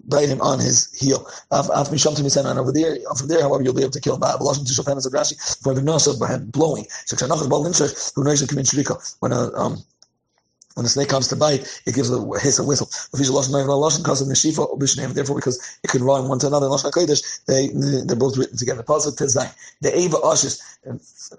bite 0.05 0.29
him 0.29 0.41
on 0.41 0.59
his 0.59 0.93
heel. 0.93 1.27
Af 1.51 1.69
over 1.69 2.71
there, 2.71 2.97
from 3.17 3.27
there, 3.27 3.41
however, 3.41 3.63
you'll 3.63 3.73
be 3.73 3.81
able 3.81 3.91
to 3.91 4.01
kill 4.01 4.15
him. 4.15 4.23
A 4.23 4.37
for 5.61 5.73
the 5.73 5.81
nose 5.81 6.07
of 6.07 6.51
blowing. 6.51 6.85
So 7.05 7.15
who 8.15 8.23
knows 8.23 8.41
when 9.19 9.31
a 9.31 9.53
um 9.53 9.83
when 10.77 10.85
a 10.85 10.89
snake 10.89 11.09
comes 11.09 11.27
to 11.29 11.35
bite, 11.35 11.81
it 11.87 11.95
gives 11.95 12.11
a 12.11 12.23
hiss, 12.39 12.59
a 12.59 12.63
whistle. 12.63 12.87
Therefore, 13.11 13.49
because 15.35 15.79
it 15.83 15.89
can 15.89 16.03
rhyme 16.03 16.27
one 16.27 16.37
to 16.37 16.45
another, 16.45 16.69
they, 17.47 17.69
they're 17.73 18.15
both 18.15 18.37
written 18.37 18.57
together. 18.57 18.83
Tezai. 18.83 19.51
The 19.81 19.97
Eva 19.97 20.17
Ashis, 20.17 20.61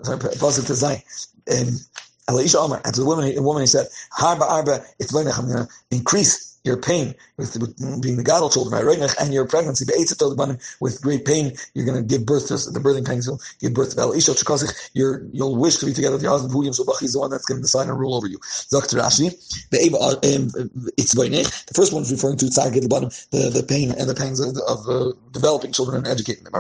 sorry, 0.03 0.19
Pasuk 0.19 0.67
Tezai. 0.67 1.05
And 1.47 1.79
to 2.95 3.01
the 3.01 3.07
woman, 3.07 3.33
the 3.33 3.43
woman 3.43 3.63
he 3.63 3.69
said, 3.69 3.87
Harba 4.19 4.43
Arba, 4.43 4.85
it's 4.99 5.13
going 5.13 5.27
to 5.27 5.69
increase 5.93 6.58
your 6.65 6.77
pain 6.77 7.15
with, 7.37 7.55
being 8.03 8.17
the 8.17 8.25
gadol 8.25 8.51
children, 8.51 8.85
right? 8.85 8.99
And 9.21 9.33
your 9.33 9.47
pregnancy, 9.47 9.85
the 9.85 9.93
the 9.93 10.61
with 10.81 11.01
great 11.03 11.25
pain, 11.25 11.53
you're 11.75 11.87
going 11.87 11.99
to 11.99 12.03
give 12.03 12.27
birth 12.27 12.49
to 12.49 12.57
the 12.71 12.81
birthing 12.81 13.07
pains. 13.07 13.27
You'll 13.27 13.41
give 13.61 13.75
birth 13.75 13.97
to 13.97 14.13
Isha 14.13 14.35
You're 14.95 15.23
you'll 15.33 15.57
wish 15.57 15.77
to 15.77 15.87
be 15.87 15.93
together 15.93 16.15
with 16.17 16.23
your 16.23 16.33
husband. 16.33 16.55
He's 17.01 17.13
the 17.13 17.21
one 17.21 17.31
that's 17.31 17.45
going 17.47 17.59
to 17.59 17.63
decide 17.63 17.89
and 17.89 17.99
rule 17.99 18.15
over 18.15 18.27
you. 18.27 18.39
Dr. 18.71 18.99
Rashi, 18.99 19.31
the 19.71 19.79
uh, 19.97 20.19
um, 20.37 21.51
first 21.75 21.93
one 21.93 22.03
is 22.03 22.13
referring 22.13 22.37
to 22.39 22.47
the 22.47 23.29
the, 23.31 23.51
the 23.51 23.63
pain 23.63 23.93
and 23.93 24.09
the 24.09 24.15
pains 24.15 24.41
of, 24.41 24.57
of 24.69 24.89
uh, 24.89 25.13
developing 25.33 25.73
children 25.73 25.99
and 25.99 26.07
educating 26.07 26.45
them. 26.45 26.55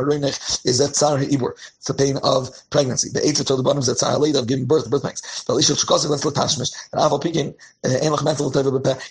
Is 0.64 0.78
that 0.78 0.96
Sarah 0.96 1.24
Ibor? 1.24 1.52
It's 1.76 1.86
the 1.86 1.94
pain 1.94 2.16
of 2.22 2.50
pregnancy. 2.70 3.10
The 3.10 3.26
eight 3.26 3.36
to 3.36 3.56
the 3.56 3.62
bottom 3.62 3.80
is 3.80 3.86
that 3.86 3.98
Sarah 3.98 4.18
of 4.18 4.46
giving 4.46 4.66
birth, 4.66 4.90
birth 4.90 5.02
pains. 5.02 5.22
Isha 5.48 5.72
Chakosik, 5.74 6.10
let's 6.10 6.24
look 6.24 6.34
Tashmish. 6.34 6.72
And 6.92 7.00
Aval 7.00 7.14
uh, 7.14 7.18
Peking, 7.18 7.54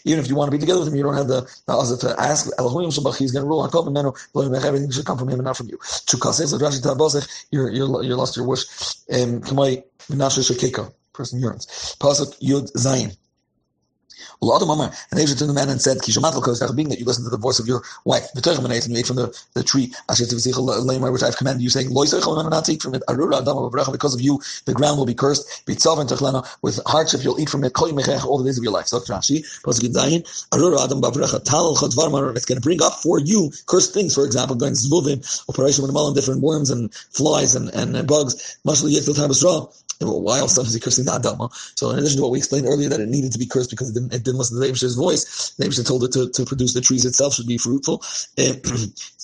even 0.05 0.19
if 0.19 0.29
you 0.29 0.35
want 0.35 0.51
to 0.51 0.57
be 0.57 0.59
together 0.59 0.76
with 0.79 0.89
him, 0.89 0.95
you 0.95 1.03
don't 1.03 1.15
have 1.15 1.27
the, 1.27 1.41
the 1.67 1.97
to 1.97 2.15
ask 2.21 2.49
Elohim 2.57 2.89
Shabach, 2.89 3.17
he's 3.17 3.31
going 3.31 3.43
to 3.43 3.47
rule 3.47 3.61
on 3.61 3.69
Kol 3.69 3.89
Menu, 3.89 4.13
everything 4.35 4.91
should 4.91 5.05
come 5.05 5.17
from 5.17 5.29
him 5.29 5.39
and 5.39 5.45
not 5.45 5.57
from 5.57 5.69
you. 5.69 5.77
Chukasik, 5.77 6.47
so 6.47 6.57
Rashi 6.57 6.81
Tabosik, 6.81 7.27
you're, 7.51 7.71
lost 8.15 8.37
your 8.37 8.47
wish. 8.47 8.61
Um, 9.11 9.41
Kamai, 9.41 9.83
Menashe 10.09 10.39
Shekeka, 10.49 10.91
person 11.13 11.39
yearns. 11.39 11.65
Pasuk 11.99 12.39
Yud 12.39 12.71
Zayin. 12.73 13.15
And 14.41 15.19
Asia 15.19 15.35
turned 15.35 15.49
the 15.49 15.53
man 15.53 15.69
and 15.69 15.81
said, 15.81 15.97
being 16.75 16.89
that 16.89 16.99
you 16.99 17.05
listen 17.05 17.23
to 17.23 17.29
the 17.29 17.37
voice 17.37 17.59
of 17.59 17.67
your 17.67 17.83
wife, 18.05 18.27
and 18.33 18.45
you 18.45 18.97
ate 18.97 19.07
from 19.07 19.15
the, 19.15 19.37
the 19.53 19.63
tree, 19.63 19.93
which 20.07 21.23
I've 21.23 21.37
commanded 21.37 21.63
you, 21.63 21.69
saying, 21.69 21.93
not 21.93 22.65
to 22.65 22.71
eat 22.71 22.81
from 22.81 22.95
it. 22.95 23.03
Because 23.07 24.13
of 24.13 24.21
you, 24.21 24.41
the 24.65 24.73
ground 24.73 24.97
will 24.97 25.05
be 25.05 25.13
cursed. 25.13 25.63
With 25.67 26.79
hardship, 26.85 27.23
you'll 27.23 27.39
eat 27.39 27.49
from 27.49 27.63
it 27.63 27.73
all 27.77 28.37
the 28.37 28.43
days 28.43 28.57
of 28.57 28.63
your 28.63 28.73
life. 28.73 28.87
So 28.87 28.99
Rashi, 28.99 29.43
it's 32.35 32.45
going 32.45 32.57
to 32.57 32.61
bring 32.61 32.81
up 32.81 32.93
for 32.93 33.19
you 33.19 33.51
cursed 33.65 33.93
things, 33.93 34.13
for 34.15 34.25
example, 34.25 34.55
going 34.55 34.73
to 34.73 34.79
zvuvim, 34.79 35.49
operation 35.49 35.83
with 35.83 36.15
different 36.15 36.41
worms 36.41 36.69
and 36.69 36.93
flies 36.93 37.55
and, 37.55 37.69
and 37.69 38.07
bugs. 38.07 38.57
Why 39.99 40.39
else 40.39 40.57
is 40.57 40.73
he 40.73 40.79
cursing 40.79 41.05
the 41.05 41.11
Adama? 41.11 41.51
So 41.77 41.89
in 41.91 41.99
addition 41.99 42.17
to 42.17 42.23
what 42.23 42.31
we 42.31 42.37
explained 42.37 42.67
earlier, 42.67 42.89
that 42.89 42.99
it 42.99 43.09
needed 43.09 43.31
to 43.31 43.39
be 43.39 43.45
cursed 43.45 43.69
because 43.69 43.89
it 43.89 43.93
didn't, 43.93 44.13
it 44.13 44.23
didn't 44.23 44.37
listen 44.37 44.55
to 44.55 44.59
the 44.59 44.71
Abish's 44.71 44.95
voice, 44.95 45.51
the 45.51 45.65
Abish 45.65 45.85
told 45.85 46.03
it 46.03 46.11
to, 46.11 46.29
to 46.29 46.45
produce 46.45 46.73
the 46.73 46.81
trees 46.81 47.05
itself 47.05 47.33
should 47.33 47.47
be 47.47 47.57
fruitful. 47.57 48.03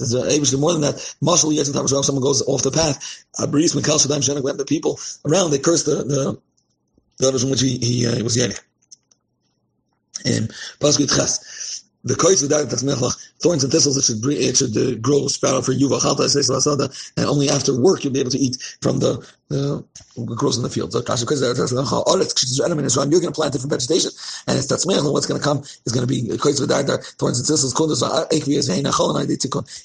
Uh, 0.04 0.58
more 0.58 0.74
than 0.74 0.82
that, 0.82 0.96
Mashal 1.22 1.54
Yetzim 1.54 2.04
someone 2.04 2.24
goes 2.24 2.42
off 2.44 2.64
the 2.64 2.72
path, 2.72 3.26
Abris 3.40 3.76
Mikal 3.76 4.00
Shaddam 4.00 4.58
the 4.58 4.66
people 4.66 5.00
around, 5.26 5.52
they 5.52 5.60
curse 5.60 5.84
the, 5.84 5.96
the, 5.96 6.40
the 7.18 7.28
others 7.28 7.42
from 7.42 7.52
which 7.52 7.62
he, 7.62 7.78
he 7.78 8.08
uh, 8.08 8.24
was 8.24 8.36
Yenik. 8.36 8.60
Um, 10.26 10.48
the 12.06 12.16
koitz 12.16 12.42
without 12.42 12.68
tatzmechlach, 12.68 13.16
thorns 13.42 13.64
and 13.64 13.72
thistles, 13.72 13.96
it 13.96 14.04
should 14.04 14.22
bring, 14.22 14.38
it 14.38 14.58
should 14.58 14.76
uh, 14.76 14.96
grow 15.00 15.28
sprout 15.28 15.64
for 15.66 15.72
you. 15.72 15.88
And 15.94 17.26
only 17.26 17.50
after 17.50 17.80
work 17.80 18.04
you'll 18.04 18.14
be 18.14 18.20
able 18.20 18.32
to 18.32 18.38
eat 18.38 18.58
from 18.82 19.00
the 19.00 19.26
uh, 19.54 19.82
grows 20.36 20.58
in 20.58 20.64
the 20.64 20.70
field. 20.70 20.92
So 20.92 21.00
uh, 21.00 21.04
oh, 21.06 22.18
you're 22.18 23.22
going 23.22 23.32
to 23.32 23.32
plant 23.32 23.54
different 23.54 23.72
vegetation, 23.72 24.12
and 24.48 24.58
it's 24.58 24.68
tatzmechlach. 24.68 25.12
What's 25.12 25.26
going 25.26 25.40
to 25.40 25.44
come 25.44 25.64
is 25.86 25.94
going 25.94 26.06
to 26.06 26.12
be 26.12 26.30
without 26.32 26.86
thorns 27.20 27.40
and 27.40 27.48
thistles. 27.48 27.74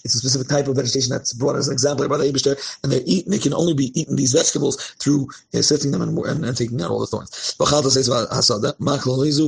It's 0.05 0.15
a 0.15 0.19
specific 0.19 0.49
type 0.49 0.69
of 0.69 0.77
vegetation 0.77 1.11
that's 1.11 1.33
brought 1.33 1.57
as 1.57 1.69
an 1.69 1.73
example 1.73 2.09
by 2.09 2.17
the 2.17 2.25
Abishter, 2.25 2.57
and 2.83 2.93
they 2.93 3.01
eat. 3.03 3.27
They 3.29 3.39
can 3.39 3.55
only 3.55 3.75
be 3.75 3.93
eaten 3.99 4.17
these 4.17 4.33
vegetables 4.33 4.77
through 5.01 5.29
uh, 5.55 5.63
sifting 5.63 5.91
them 5.91 6.03
and, 6.03 6.17
and, 6.19 6.45
and, 6.45 6.57
taking 6.57 6.81
out 6.83 6.91
all 6.91 7.01
the 7.01 7.07
thorns. 7.07 7.57
Uh, 7.61 7.65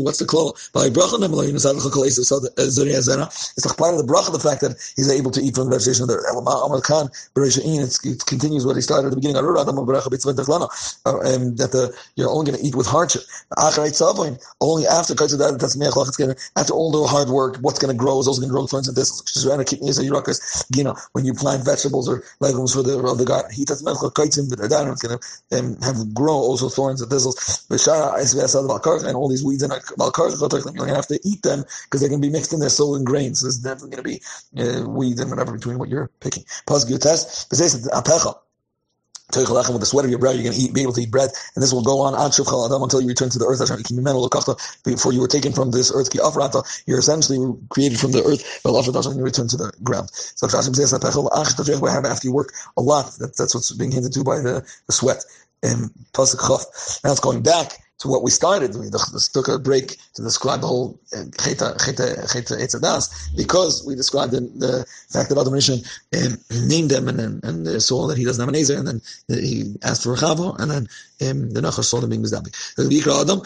what's 0.00 0.18
the 0.18 0.26
claw? 0.26 0.52
By. 0.72 0.86
It's 0.86 0.96
like 3.66 3.76
part 3.76 3.94
of 3.94 3.98
the 3.98 4.12
bracha, 4.12 4.32
the 4.32 4.38
fact 4.38 4.62
that 4.62 4.76
he's 4.96 5.10
able 5.10 5.30
to 5.30 5.40
eat 5.40 5.54
from 5.54 5.68
the 5.68 5.76
vegetation 5.76 6.06
it 8.04 8.26
continues 8.26 8.66
what 8.66 8.76
he 8.76 8.82
started 8.82 9.06
at 9.06 9.10
the 9.10 9.16
beginning. 9.16 9.36
Uh, 11.06 11.18
um, 11.20 11.56
that 11.56 11.72
the, 11.72 11.94
you're 12.16 12.28
only 12.28 12.50
going 12.50 12.60
to 12.60 12.66
eat 12.66 12.74
with 12.74 12.86
hardship. 12.86 13.22
Only 14.60 14.86
after 14.86 15.14
after 16.56 16.74
all 16.74 16.90
the 16.90 17.06
hard 17.06 17.28
work, 17.28 17.56
what's 17.60 17.78
going 17.78 17.94
to 17.94 17.98
grow 17.98 18.20
is 18.20 18.28
also 18.28 18.40
going 18.40 18.50
to 18.50 18.54
grow 18.54 18.66
thorns 18.66 18.88
and 18.88 18.96
thistles. 18.96 19.46
When 21.12 21.24
you 21.24 21.34
plant 21.34 21.64
vegetables 21.64 22.08
or 22.08 22.24
legumes 22.40 22.74
for 22.74 22.82
the 22.82 22.98
of 22.98 23.18
the 23.18 23.24
garden, 23.24 23.50
he 23.52 23.64
it's 23.68 25.02
going 25.02 25.18
to 25.18 25.58
um, 25.58 25.76
have 25.82 26.14
grow 26.14 26.34
also 26.34 26.68
thorns 26.68 27.00
and 27.00 27.10
thistles. 27.10 27.66
And 27.70 29.16
all 29.16 29.28
these 29.28 29.44
weeds 29.44 29.62
and 29.62 29.72
you're 29.72 29.80
going 29.80 30.88
to 30.88 30.94
have 30.94 31.06
to 31.06 31.20
eat 31.24 31.42
them 31.42 31.64
because 31.84 32.00
they're 32.00 32.08
going 32.10 32.22
to 32.22 32.26
be 32.26 32.32
mixed 32.32 32.52
in 32.52 32.60
soul 32.70 32.96
and 32.96 33.06
grains. 33.06 33.40
So 33.40 33.46
there's 33.46 33.58
definitely 33.58 33.96
going 33.96 34.20
to 34.56 34.62
be 34.62 34.82
uh, 34.84 34.88
weeds 34.88 35.20
and 35.20 35.30
whatever 35.30 35.52
between 35.52 35.78
what 35.78 35.88
you're 35.88 36.10
picking. 36.20 36.44
Pause 36.66 36.84
test. 36.98 38.49
With 39.36 39.80
the 39.80 39.86
sweat 39.86 40.04
of 40.04 40.10
your 40.10 40.18
brow, 40.18 40.32
you're 40.32 40.42
going 40.42 40.54
to 40.54 40.60
eat, 40.60 40.74
be 40.74 40.82
able 40.82 40.92
to 40.94 41.02
eat 41.02 41.10
bread, 41.10 41.30
and 41.54 41.62
this 41.62 41.72
will 41.72 41.82
go 41.82 42.00
on 42.00 42.14
until 42.14 43.00
you 43.00 43.08
return 43.08 43.30
to 43.30 43.38
the 43.38 43.46
earth. 43.46 43.60
Before 44.84 45.12
you 45.12 45.20
were 45.20 45.28
taken 45.28 45.52
from 45.52 45.70
this 45.70 45.92
earth, 45.94 46.10
you're 46.86 46.98
essentially 46.98 47.54
created 47.68 48.00
from 48.00 48.12
the 48.12 48.22
earth, 48.24 48.60
and 48.64 49.16
you 49.16 49.22
return 49.22 49.48
to 49.48 49.56
the 49.56 49.72
ground. 49.82 50.10
So 50.12 50.46
after 50.46 52.26
you 52.26 52.32
work 52.32 52.52
a 52.76 52.80
lot, 52.80 53.12
that, 53.18 53.36
that's 53.36 53.54
what's 53.54 53.72
being 53.72 53.92
hinted 53.92 54.12
to 54.14 54.24
by 54.24 54.38
the, 54.40 54.66
the 54.86 54.92
sweat. 54.92 55.24
And 55.62 55.90
now 56.16 56.22
it's 57.12 57.20
going 57.20 57.42
back 57.42 57.78
to 58.00 58.08
what 58.08 58.22
we 58.22 58.30
started. 58.30 58.74
We 58.76 58.90
took 59.32 59.48
a 59.48 59.58
break 59.58 59.98
to 60.14 60.22
describe 60.22 60.62
the 60.62 60.66
whole 60.66 60.98
Cheta 61.12 61.76
Etzadas 61.78 63.36
because 63.36 63.84
we 63.86 63.94
described 63.94 64.32
the, 64.32 64.40
the 64.40 64.86
fact 65.10 65.28
that 65.28 65.38
Adam 65.38 65.52
Rishon 65.52 65.86
um, 66.16 66.38
named 66.68 66.90
them 66.90 67.08
and 67.08 67.18
then 67.18 67.40
and 67.44 67.82
saw 67.82 68.06
that 68.08 68.18
he 68.18 68.24
doesn't 68.24 68.40
have 68.40 68.48
an 68.48 68.56
Ezer 68.56 68.78
and 68.78 68.88
then 68.88 69.00
he 69.28 69.74
asked 69.82 70.02
for 70.02 70.14
a 70.14 70.16
Chavo 70.16 70.58
and 70.58 70.70
then 70.70 70.88
um, 71.30 71.50
the 71.50 71.60
Nachash 71.60 71.84
saw 71.84 72.00
them 72.00 72.10
being 72.10 72.22
Mizdabi. 72.22 72.50
V'yikra 72.76 73.20
Adam, 73.22 73.42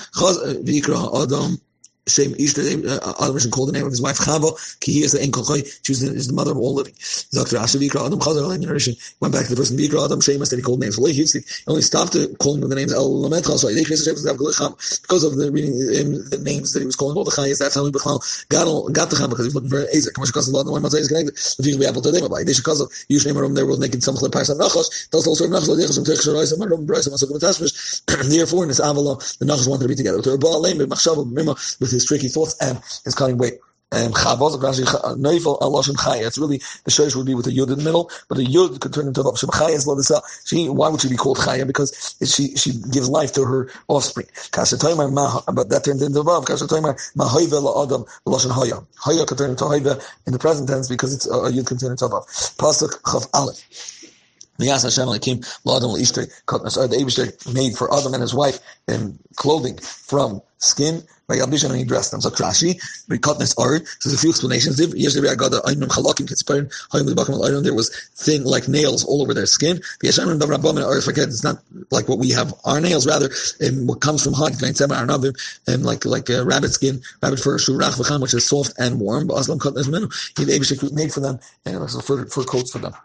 Adam, 1.22 1.60
same 2.06 2.32
Ishta, 2.34 2.62
uh, 2.86 3.14
Adam 3.24 3.50
called 3.50 3.68
the 3.68 3.72
name 3.72 3.86
of 3.86 3.90
his 3.90 4.02
wife 4.02 4.18
Chava, 4.18 4.52
ki 4.80 4.92
he 4.92 5.02
is 5.02 5.12
the 5.12 5.18
Enkel 5.18 5.44
Choy, 5.46 5.64
she 5.82 5.92
was 5.92 6.00
the, 6.00 6.12
is 6.12 6.28
the 6.28 6.34
mother 6.34 6.52
of 6.52 6.58
all 6.58 6.74
living. 6.74 6.94
Dr. 7.32 7.56
Asher 7.56 7.78
Vikra 7.78 8.06
Adam 8.06 8.18
Chazar, 8.18 8.54
in 8.54 8.60
narration, 8.60 8.94
went 9.20 9.32
back 9.32 9.44
to 9.46 9.54
the 9.54 9.56
person 9.56 9.76
Vikra 9.76 10.04
Adam 10.04 10.20
Shemus 10.20 10.50
that 10.50 10.56
he 10.56 10.62
called 10.62 10.80
names. 10.80 10.96
He 10.96 11.40
only 11.66 11.82
stopped 11.82 12.16
calling 12.38 12.60
them 12.60 12.70
the 12.70 12.76
names 12.76 12.92
El 12.92 13.20
Lamed 13.20 13.44
Chazar, 13.44 13.72
because 15.02 15.24
of 15.24 15.36
the 15.36 15.50
reading 15.50 15.72
um, 15.72 16.28
the 16.28 16.40
names 16.44 16.72
that 16.72 16.80
he 16.80 16.86
was 16.86 16.96
calling 16.96 17.16
all 17.16 17.24
the 17.24 17.30
Chayas, 17.30 17.58
that's 17.58 17.74
how 17.74 17.84
he 17.84 17.90
Bechal 17.90 18.20
got, 18.48 18.66
got 18.92 19.10
the 19.10 19.16
Chava 19.16 19.30
because 19.30 19.46
he 19.46 19.48
was 19.48 19.54
looking 19.54 19.70
for 19.70 19.86
Ezer. 19.94 20.12
Kamash 20.12 20.32
Kasal 20.32 20.52
Ladan, 20.52 20.72
when 20.72 20.82
Matzah 20.82 21.00
is 21.00 21.08
connected, 21.08 21.34
can 21.34 21.80
be 21.80 21.86
able 21.86 22.02
to 22.02 22.10
them, 22.10 22.28
by 22.28 22.44
Desha 22.44 22.60
Kasal, 22.60 22.88
usually 23.08 23.34
Marum 23.34 23.54
there 23.54 23.66
was 23.66 23.80
making 23.80 24.00
some 24.00 24.14
Chleb 24.14 24.30
Parsa 24.30 24.58
Nachos, 24.58 25.08
does 25.10 25.26
also 25.26 25.46
Nachos, 25.46 25.72
Lechos, 25.72 25.98
and 25.98 26.36
Reis, 26.36 26.52
and 26.52 26.60
Marum 26.60 26.86
Bryce, 26.86 27.06
and 27.06 27.16
Tashmish, 27.16 28.04
therefore 28.28 28.64
in 28.64 28.68
this 28.68 28.80
Avalon, 28.80 29.16
the 29.40 29.46
Nachos 29.46 29.68
wanted 29.68 29.84
to 29.84 29.88
be 29.88 29.94
together. 29.94 30.18
Lame, 30.18 30.84
Machshav, 30.86 31.16
with 31.80 31.93
his 31.94 32.04
tricky 32.04 32.28
thoughts, 32.28 32.54
and 32.60 32.78
is 33.06 33.14
cutting 33.14 33.38
weight. 33.38 33.54
Um. 33.92 34.10
It's 34.10 34.24
really 36.38 36.58
the 36.58 36.90
shirish 36.90 37.14
would 37.14 37.26
be 37.26 37.34
with 37.34 37.46
a 37.46 37.50
yud 37.50 37.70
in 37.70 37.78
the 37.78 37.84
middle, 37.84 38.10
but 38.28 38.38
a 38.38 38.40
yud 38.40 38.80
could 38.80 38.92
turn 38.92 39.06
into 39.06 39.22
a 39.22 39.36
Shem 39.36 39.50
She 40.44 40.68
why 40.68 40.88
would 40.88 41.00
she 41.00 41.08
be 41.08 41.16
called 41.16 41.38
Chaya? 41.38 41.64
Because 41.66 42.16
she 42.24 42.56
she 42.56 42.72
gives 42.90 43.08
life 43.08 43.32
to 43.34 43.44
her 43.44 43.70
offspring. 43.86 44.26
But 44.52 45.68
that 45.68 45.82
turned 45.84 46.02
into 46.02 46.22
vav. 46.24 46.44
Kashataymer 46.44 46.98
Mahayve 47.16 47.62
La'adam 47.62 48.08
Loshin 48.26 48.50
Haya. 48.50 48.80
Haya 48.96 49.26
could 49.26 49.38
turn 49.38 49.50
into 49.50 49.66
in 50.26 50.32
the 50.32 50.38
present 50.40 50.68
tense 50.68 50.88
because 50.88 51.14
it's 51.14 51.26
a, 51.26 51.30
yud 51.30 51.66
can 51.66 51.78
turn 51.78 51.92
into 51.92 52.08
vav. 52.08 52.24
Pasuk 52.56 53.00
Chav 53.02 53.28
Aleph. 53.32 54.03
V'yas 54.58 54.84
Hashem 54.84 55.08
Lakim 55.08 55.44
L'Adam 55.64 55.90
L'Ishtri 55.90 56.26
The 56.46 56.96
Abishter 56.96 57.54
made 57.54 57.76
for 57.76 57.92
Adam 57.96 58.14
and 58.14 58.22
his 58.22 58.34
wife 58.34 58.58
in 58.88 59.18
clothing 59.36 59.76
from 59.78 60.40
skin 60.58 61.02
by 61.26 61.36
Yabishan 61.36 61.70
and 61.70 61.78
he 61.78 61.84
dressed 61.84 62.10
them. 62.10 62.20
So 62.20 62.30
Krashi, 62.30 62.80
we 63.08 63.18
this 63.38 63.54
art. 63.56 63.86
So 64.00 64.08
there's 64.08 64.18
a 64.18 64.20
few 64.20 64.30
explanations. 64.30 64.78
Yesterday 64.94 65.30
I 65.30 65.34
got 65.34 65.50
the 65.50 65.60
Ainum 65.62 65.88
Chalakim 65.88 66.28
Kitzparin, 66.28 66.68
Hayim 66.90 67.06
the 67.06 67.14
Bakam 67.14 67.42
Iron, 67.44 67.62
there 67.62 67.74
was 67.74 67.90
thin 68.14 68.44
like 68.44 68.68
nails 68.68 69.04
all 69.04 69.22
over 69.22 69.32
their 69.32 69.46
skin. 69.46 69.78
V'yashem 70.02 70.30
and 70.30 70.40
Davrabam 70.40 70.76
and 70.76 71.04
forget 71.04 71.28
it's 71.28 71.44
not 71.44 71.62
like 71.90 72.08
what 72.08 72.18
we 72.18 72.30
have 72.30 72.54
our 72.64 72.80
nails, 72.80 73.06
rather 73.06 73.30
um, 73.66 73.86
what 73.86 74.00
comes 74.00 74.22
from 74.22 74.34
Hag, 74.34 74.54
Vein 74.54 74.74
Sema 74.74 74.94
Arnavim, 74.94 75.34
and 75.66 75.84
like 75.84 76.04
like 76.04 76.28
rabbit 76.28 76.72
skin, 76.72 77.00
rabbit 77.22 77.40
fur, 77.40 77.58
Shurach 77.58 77.98
V'cham, 77.98 78.20
which 78.20 78.34
is 78.34 78.46
soft 78.46 78.72
and 78.78 79.00
warm. 79.00 79.26
But 79.26 79.36
Aslam 79.36 79.74
this 79.74 79.88
menu. 79.88 80.08
He 80.36 80.90
made 80.94 81.12
for 81.12 81.20
them 81.20 81.40
and 81.64 81.76
also 81.78 82.00
for, 82.00 82.26
for 82.26 82.44
coats 82.44 82.72
for 82.72 82.78
them. 82.78 82.92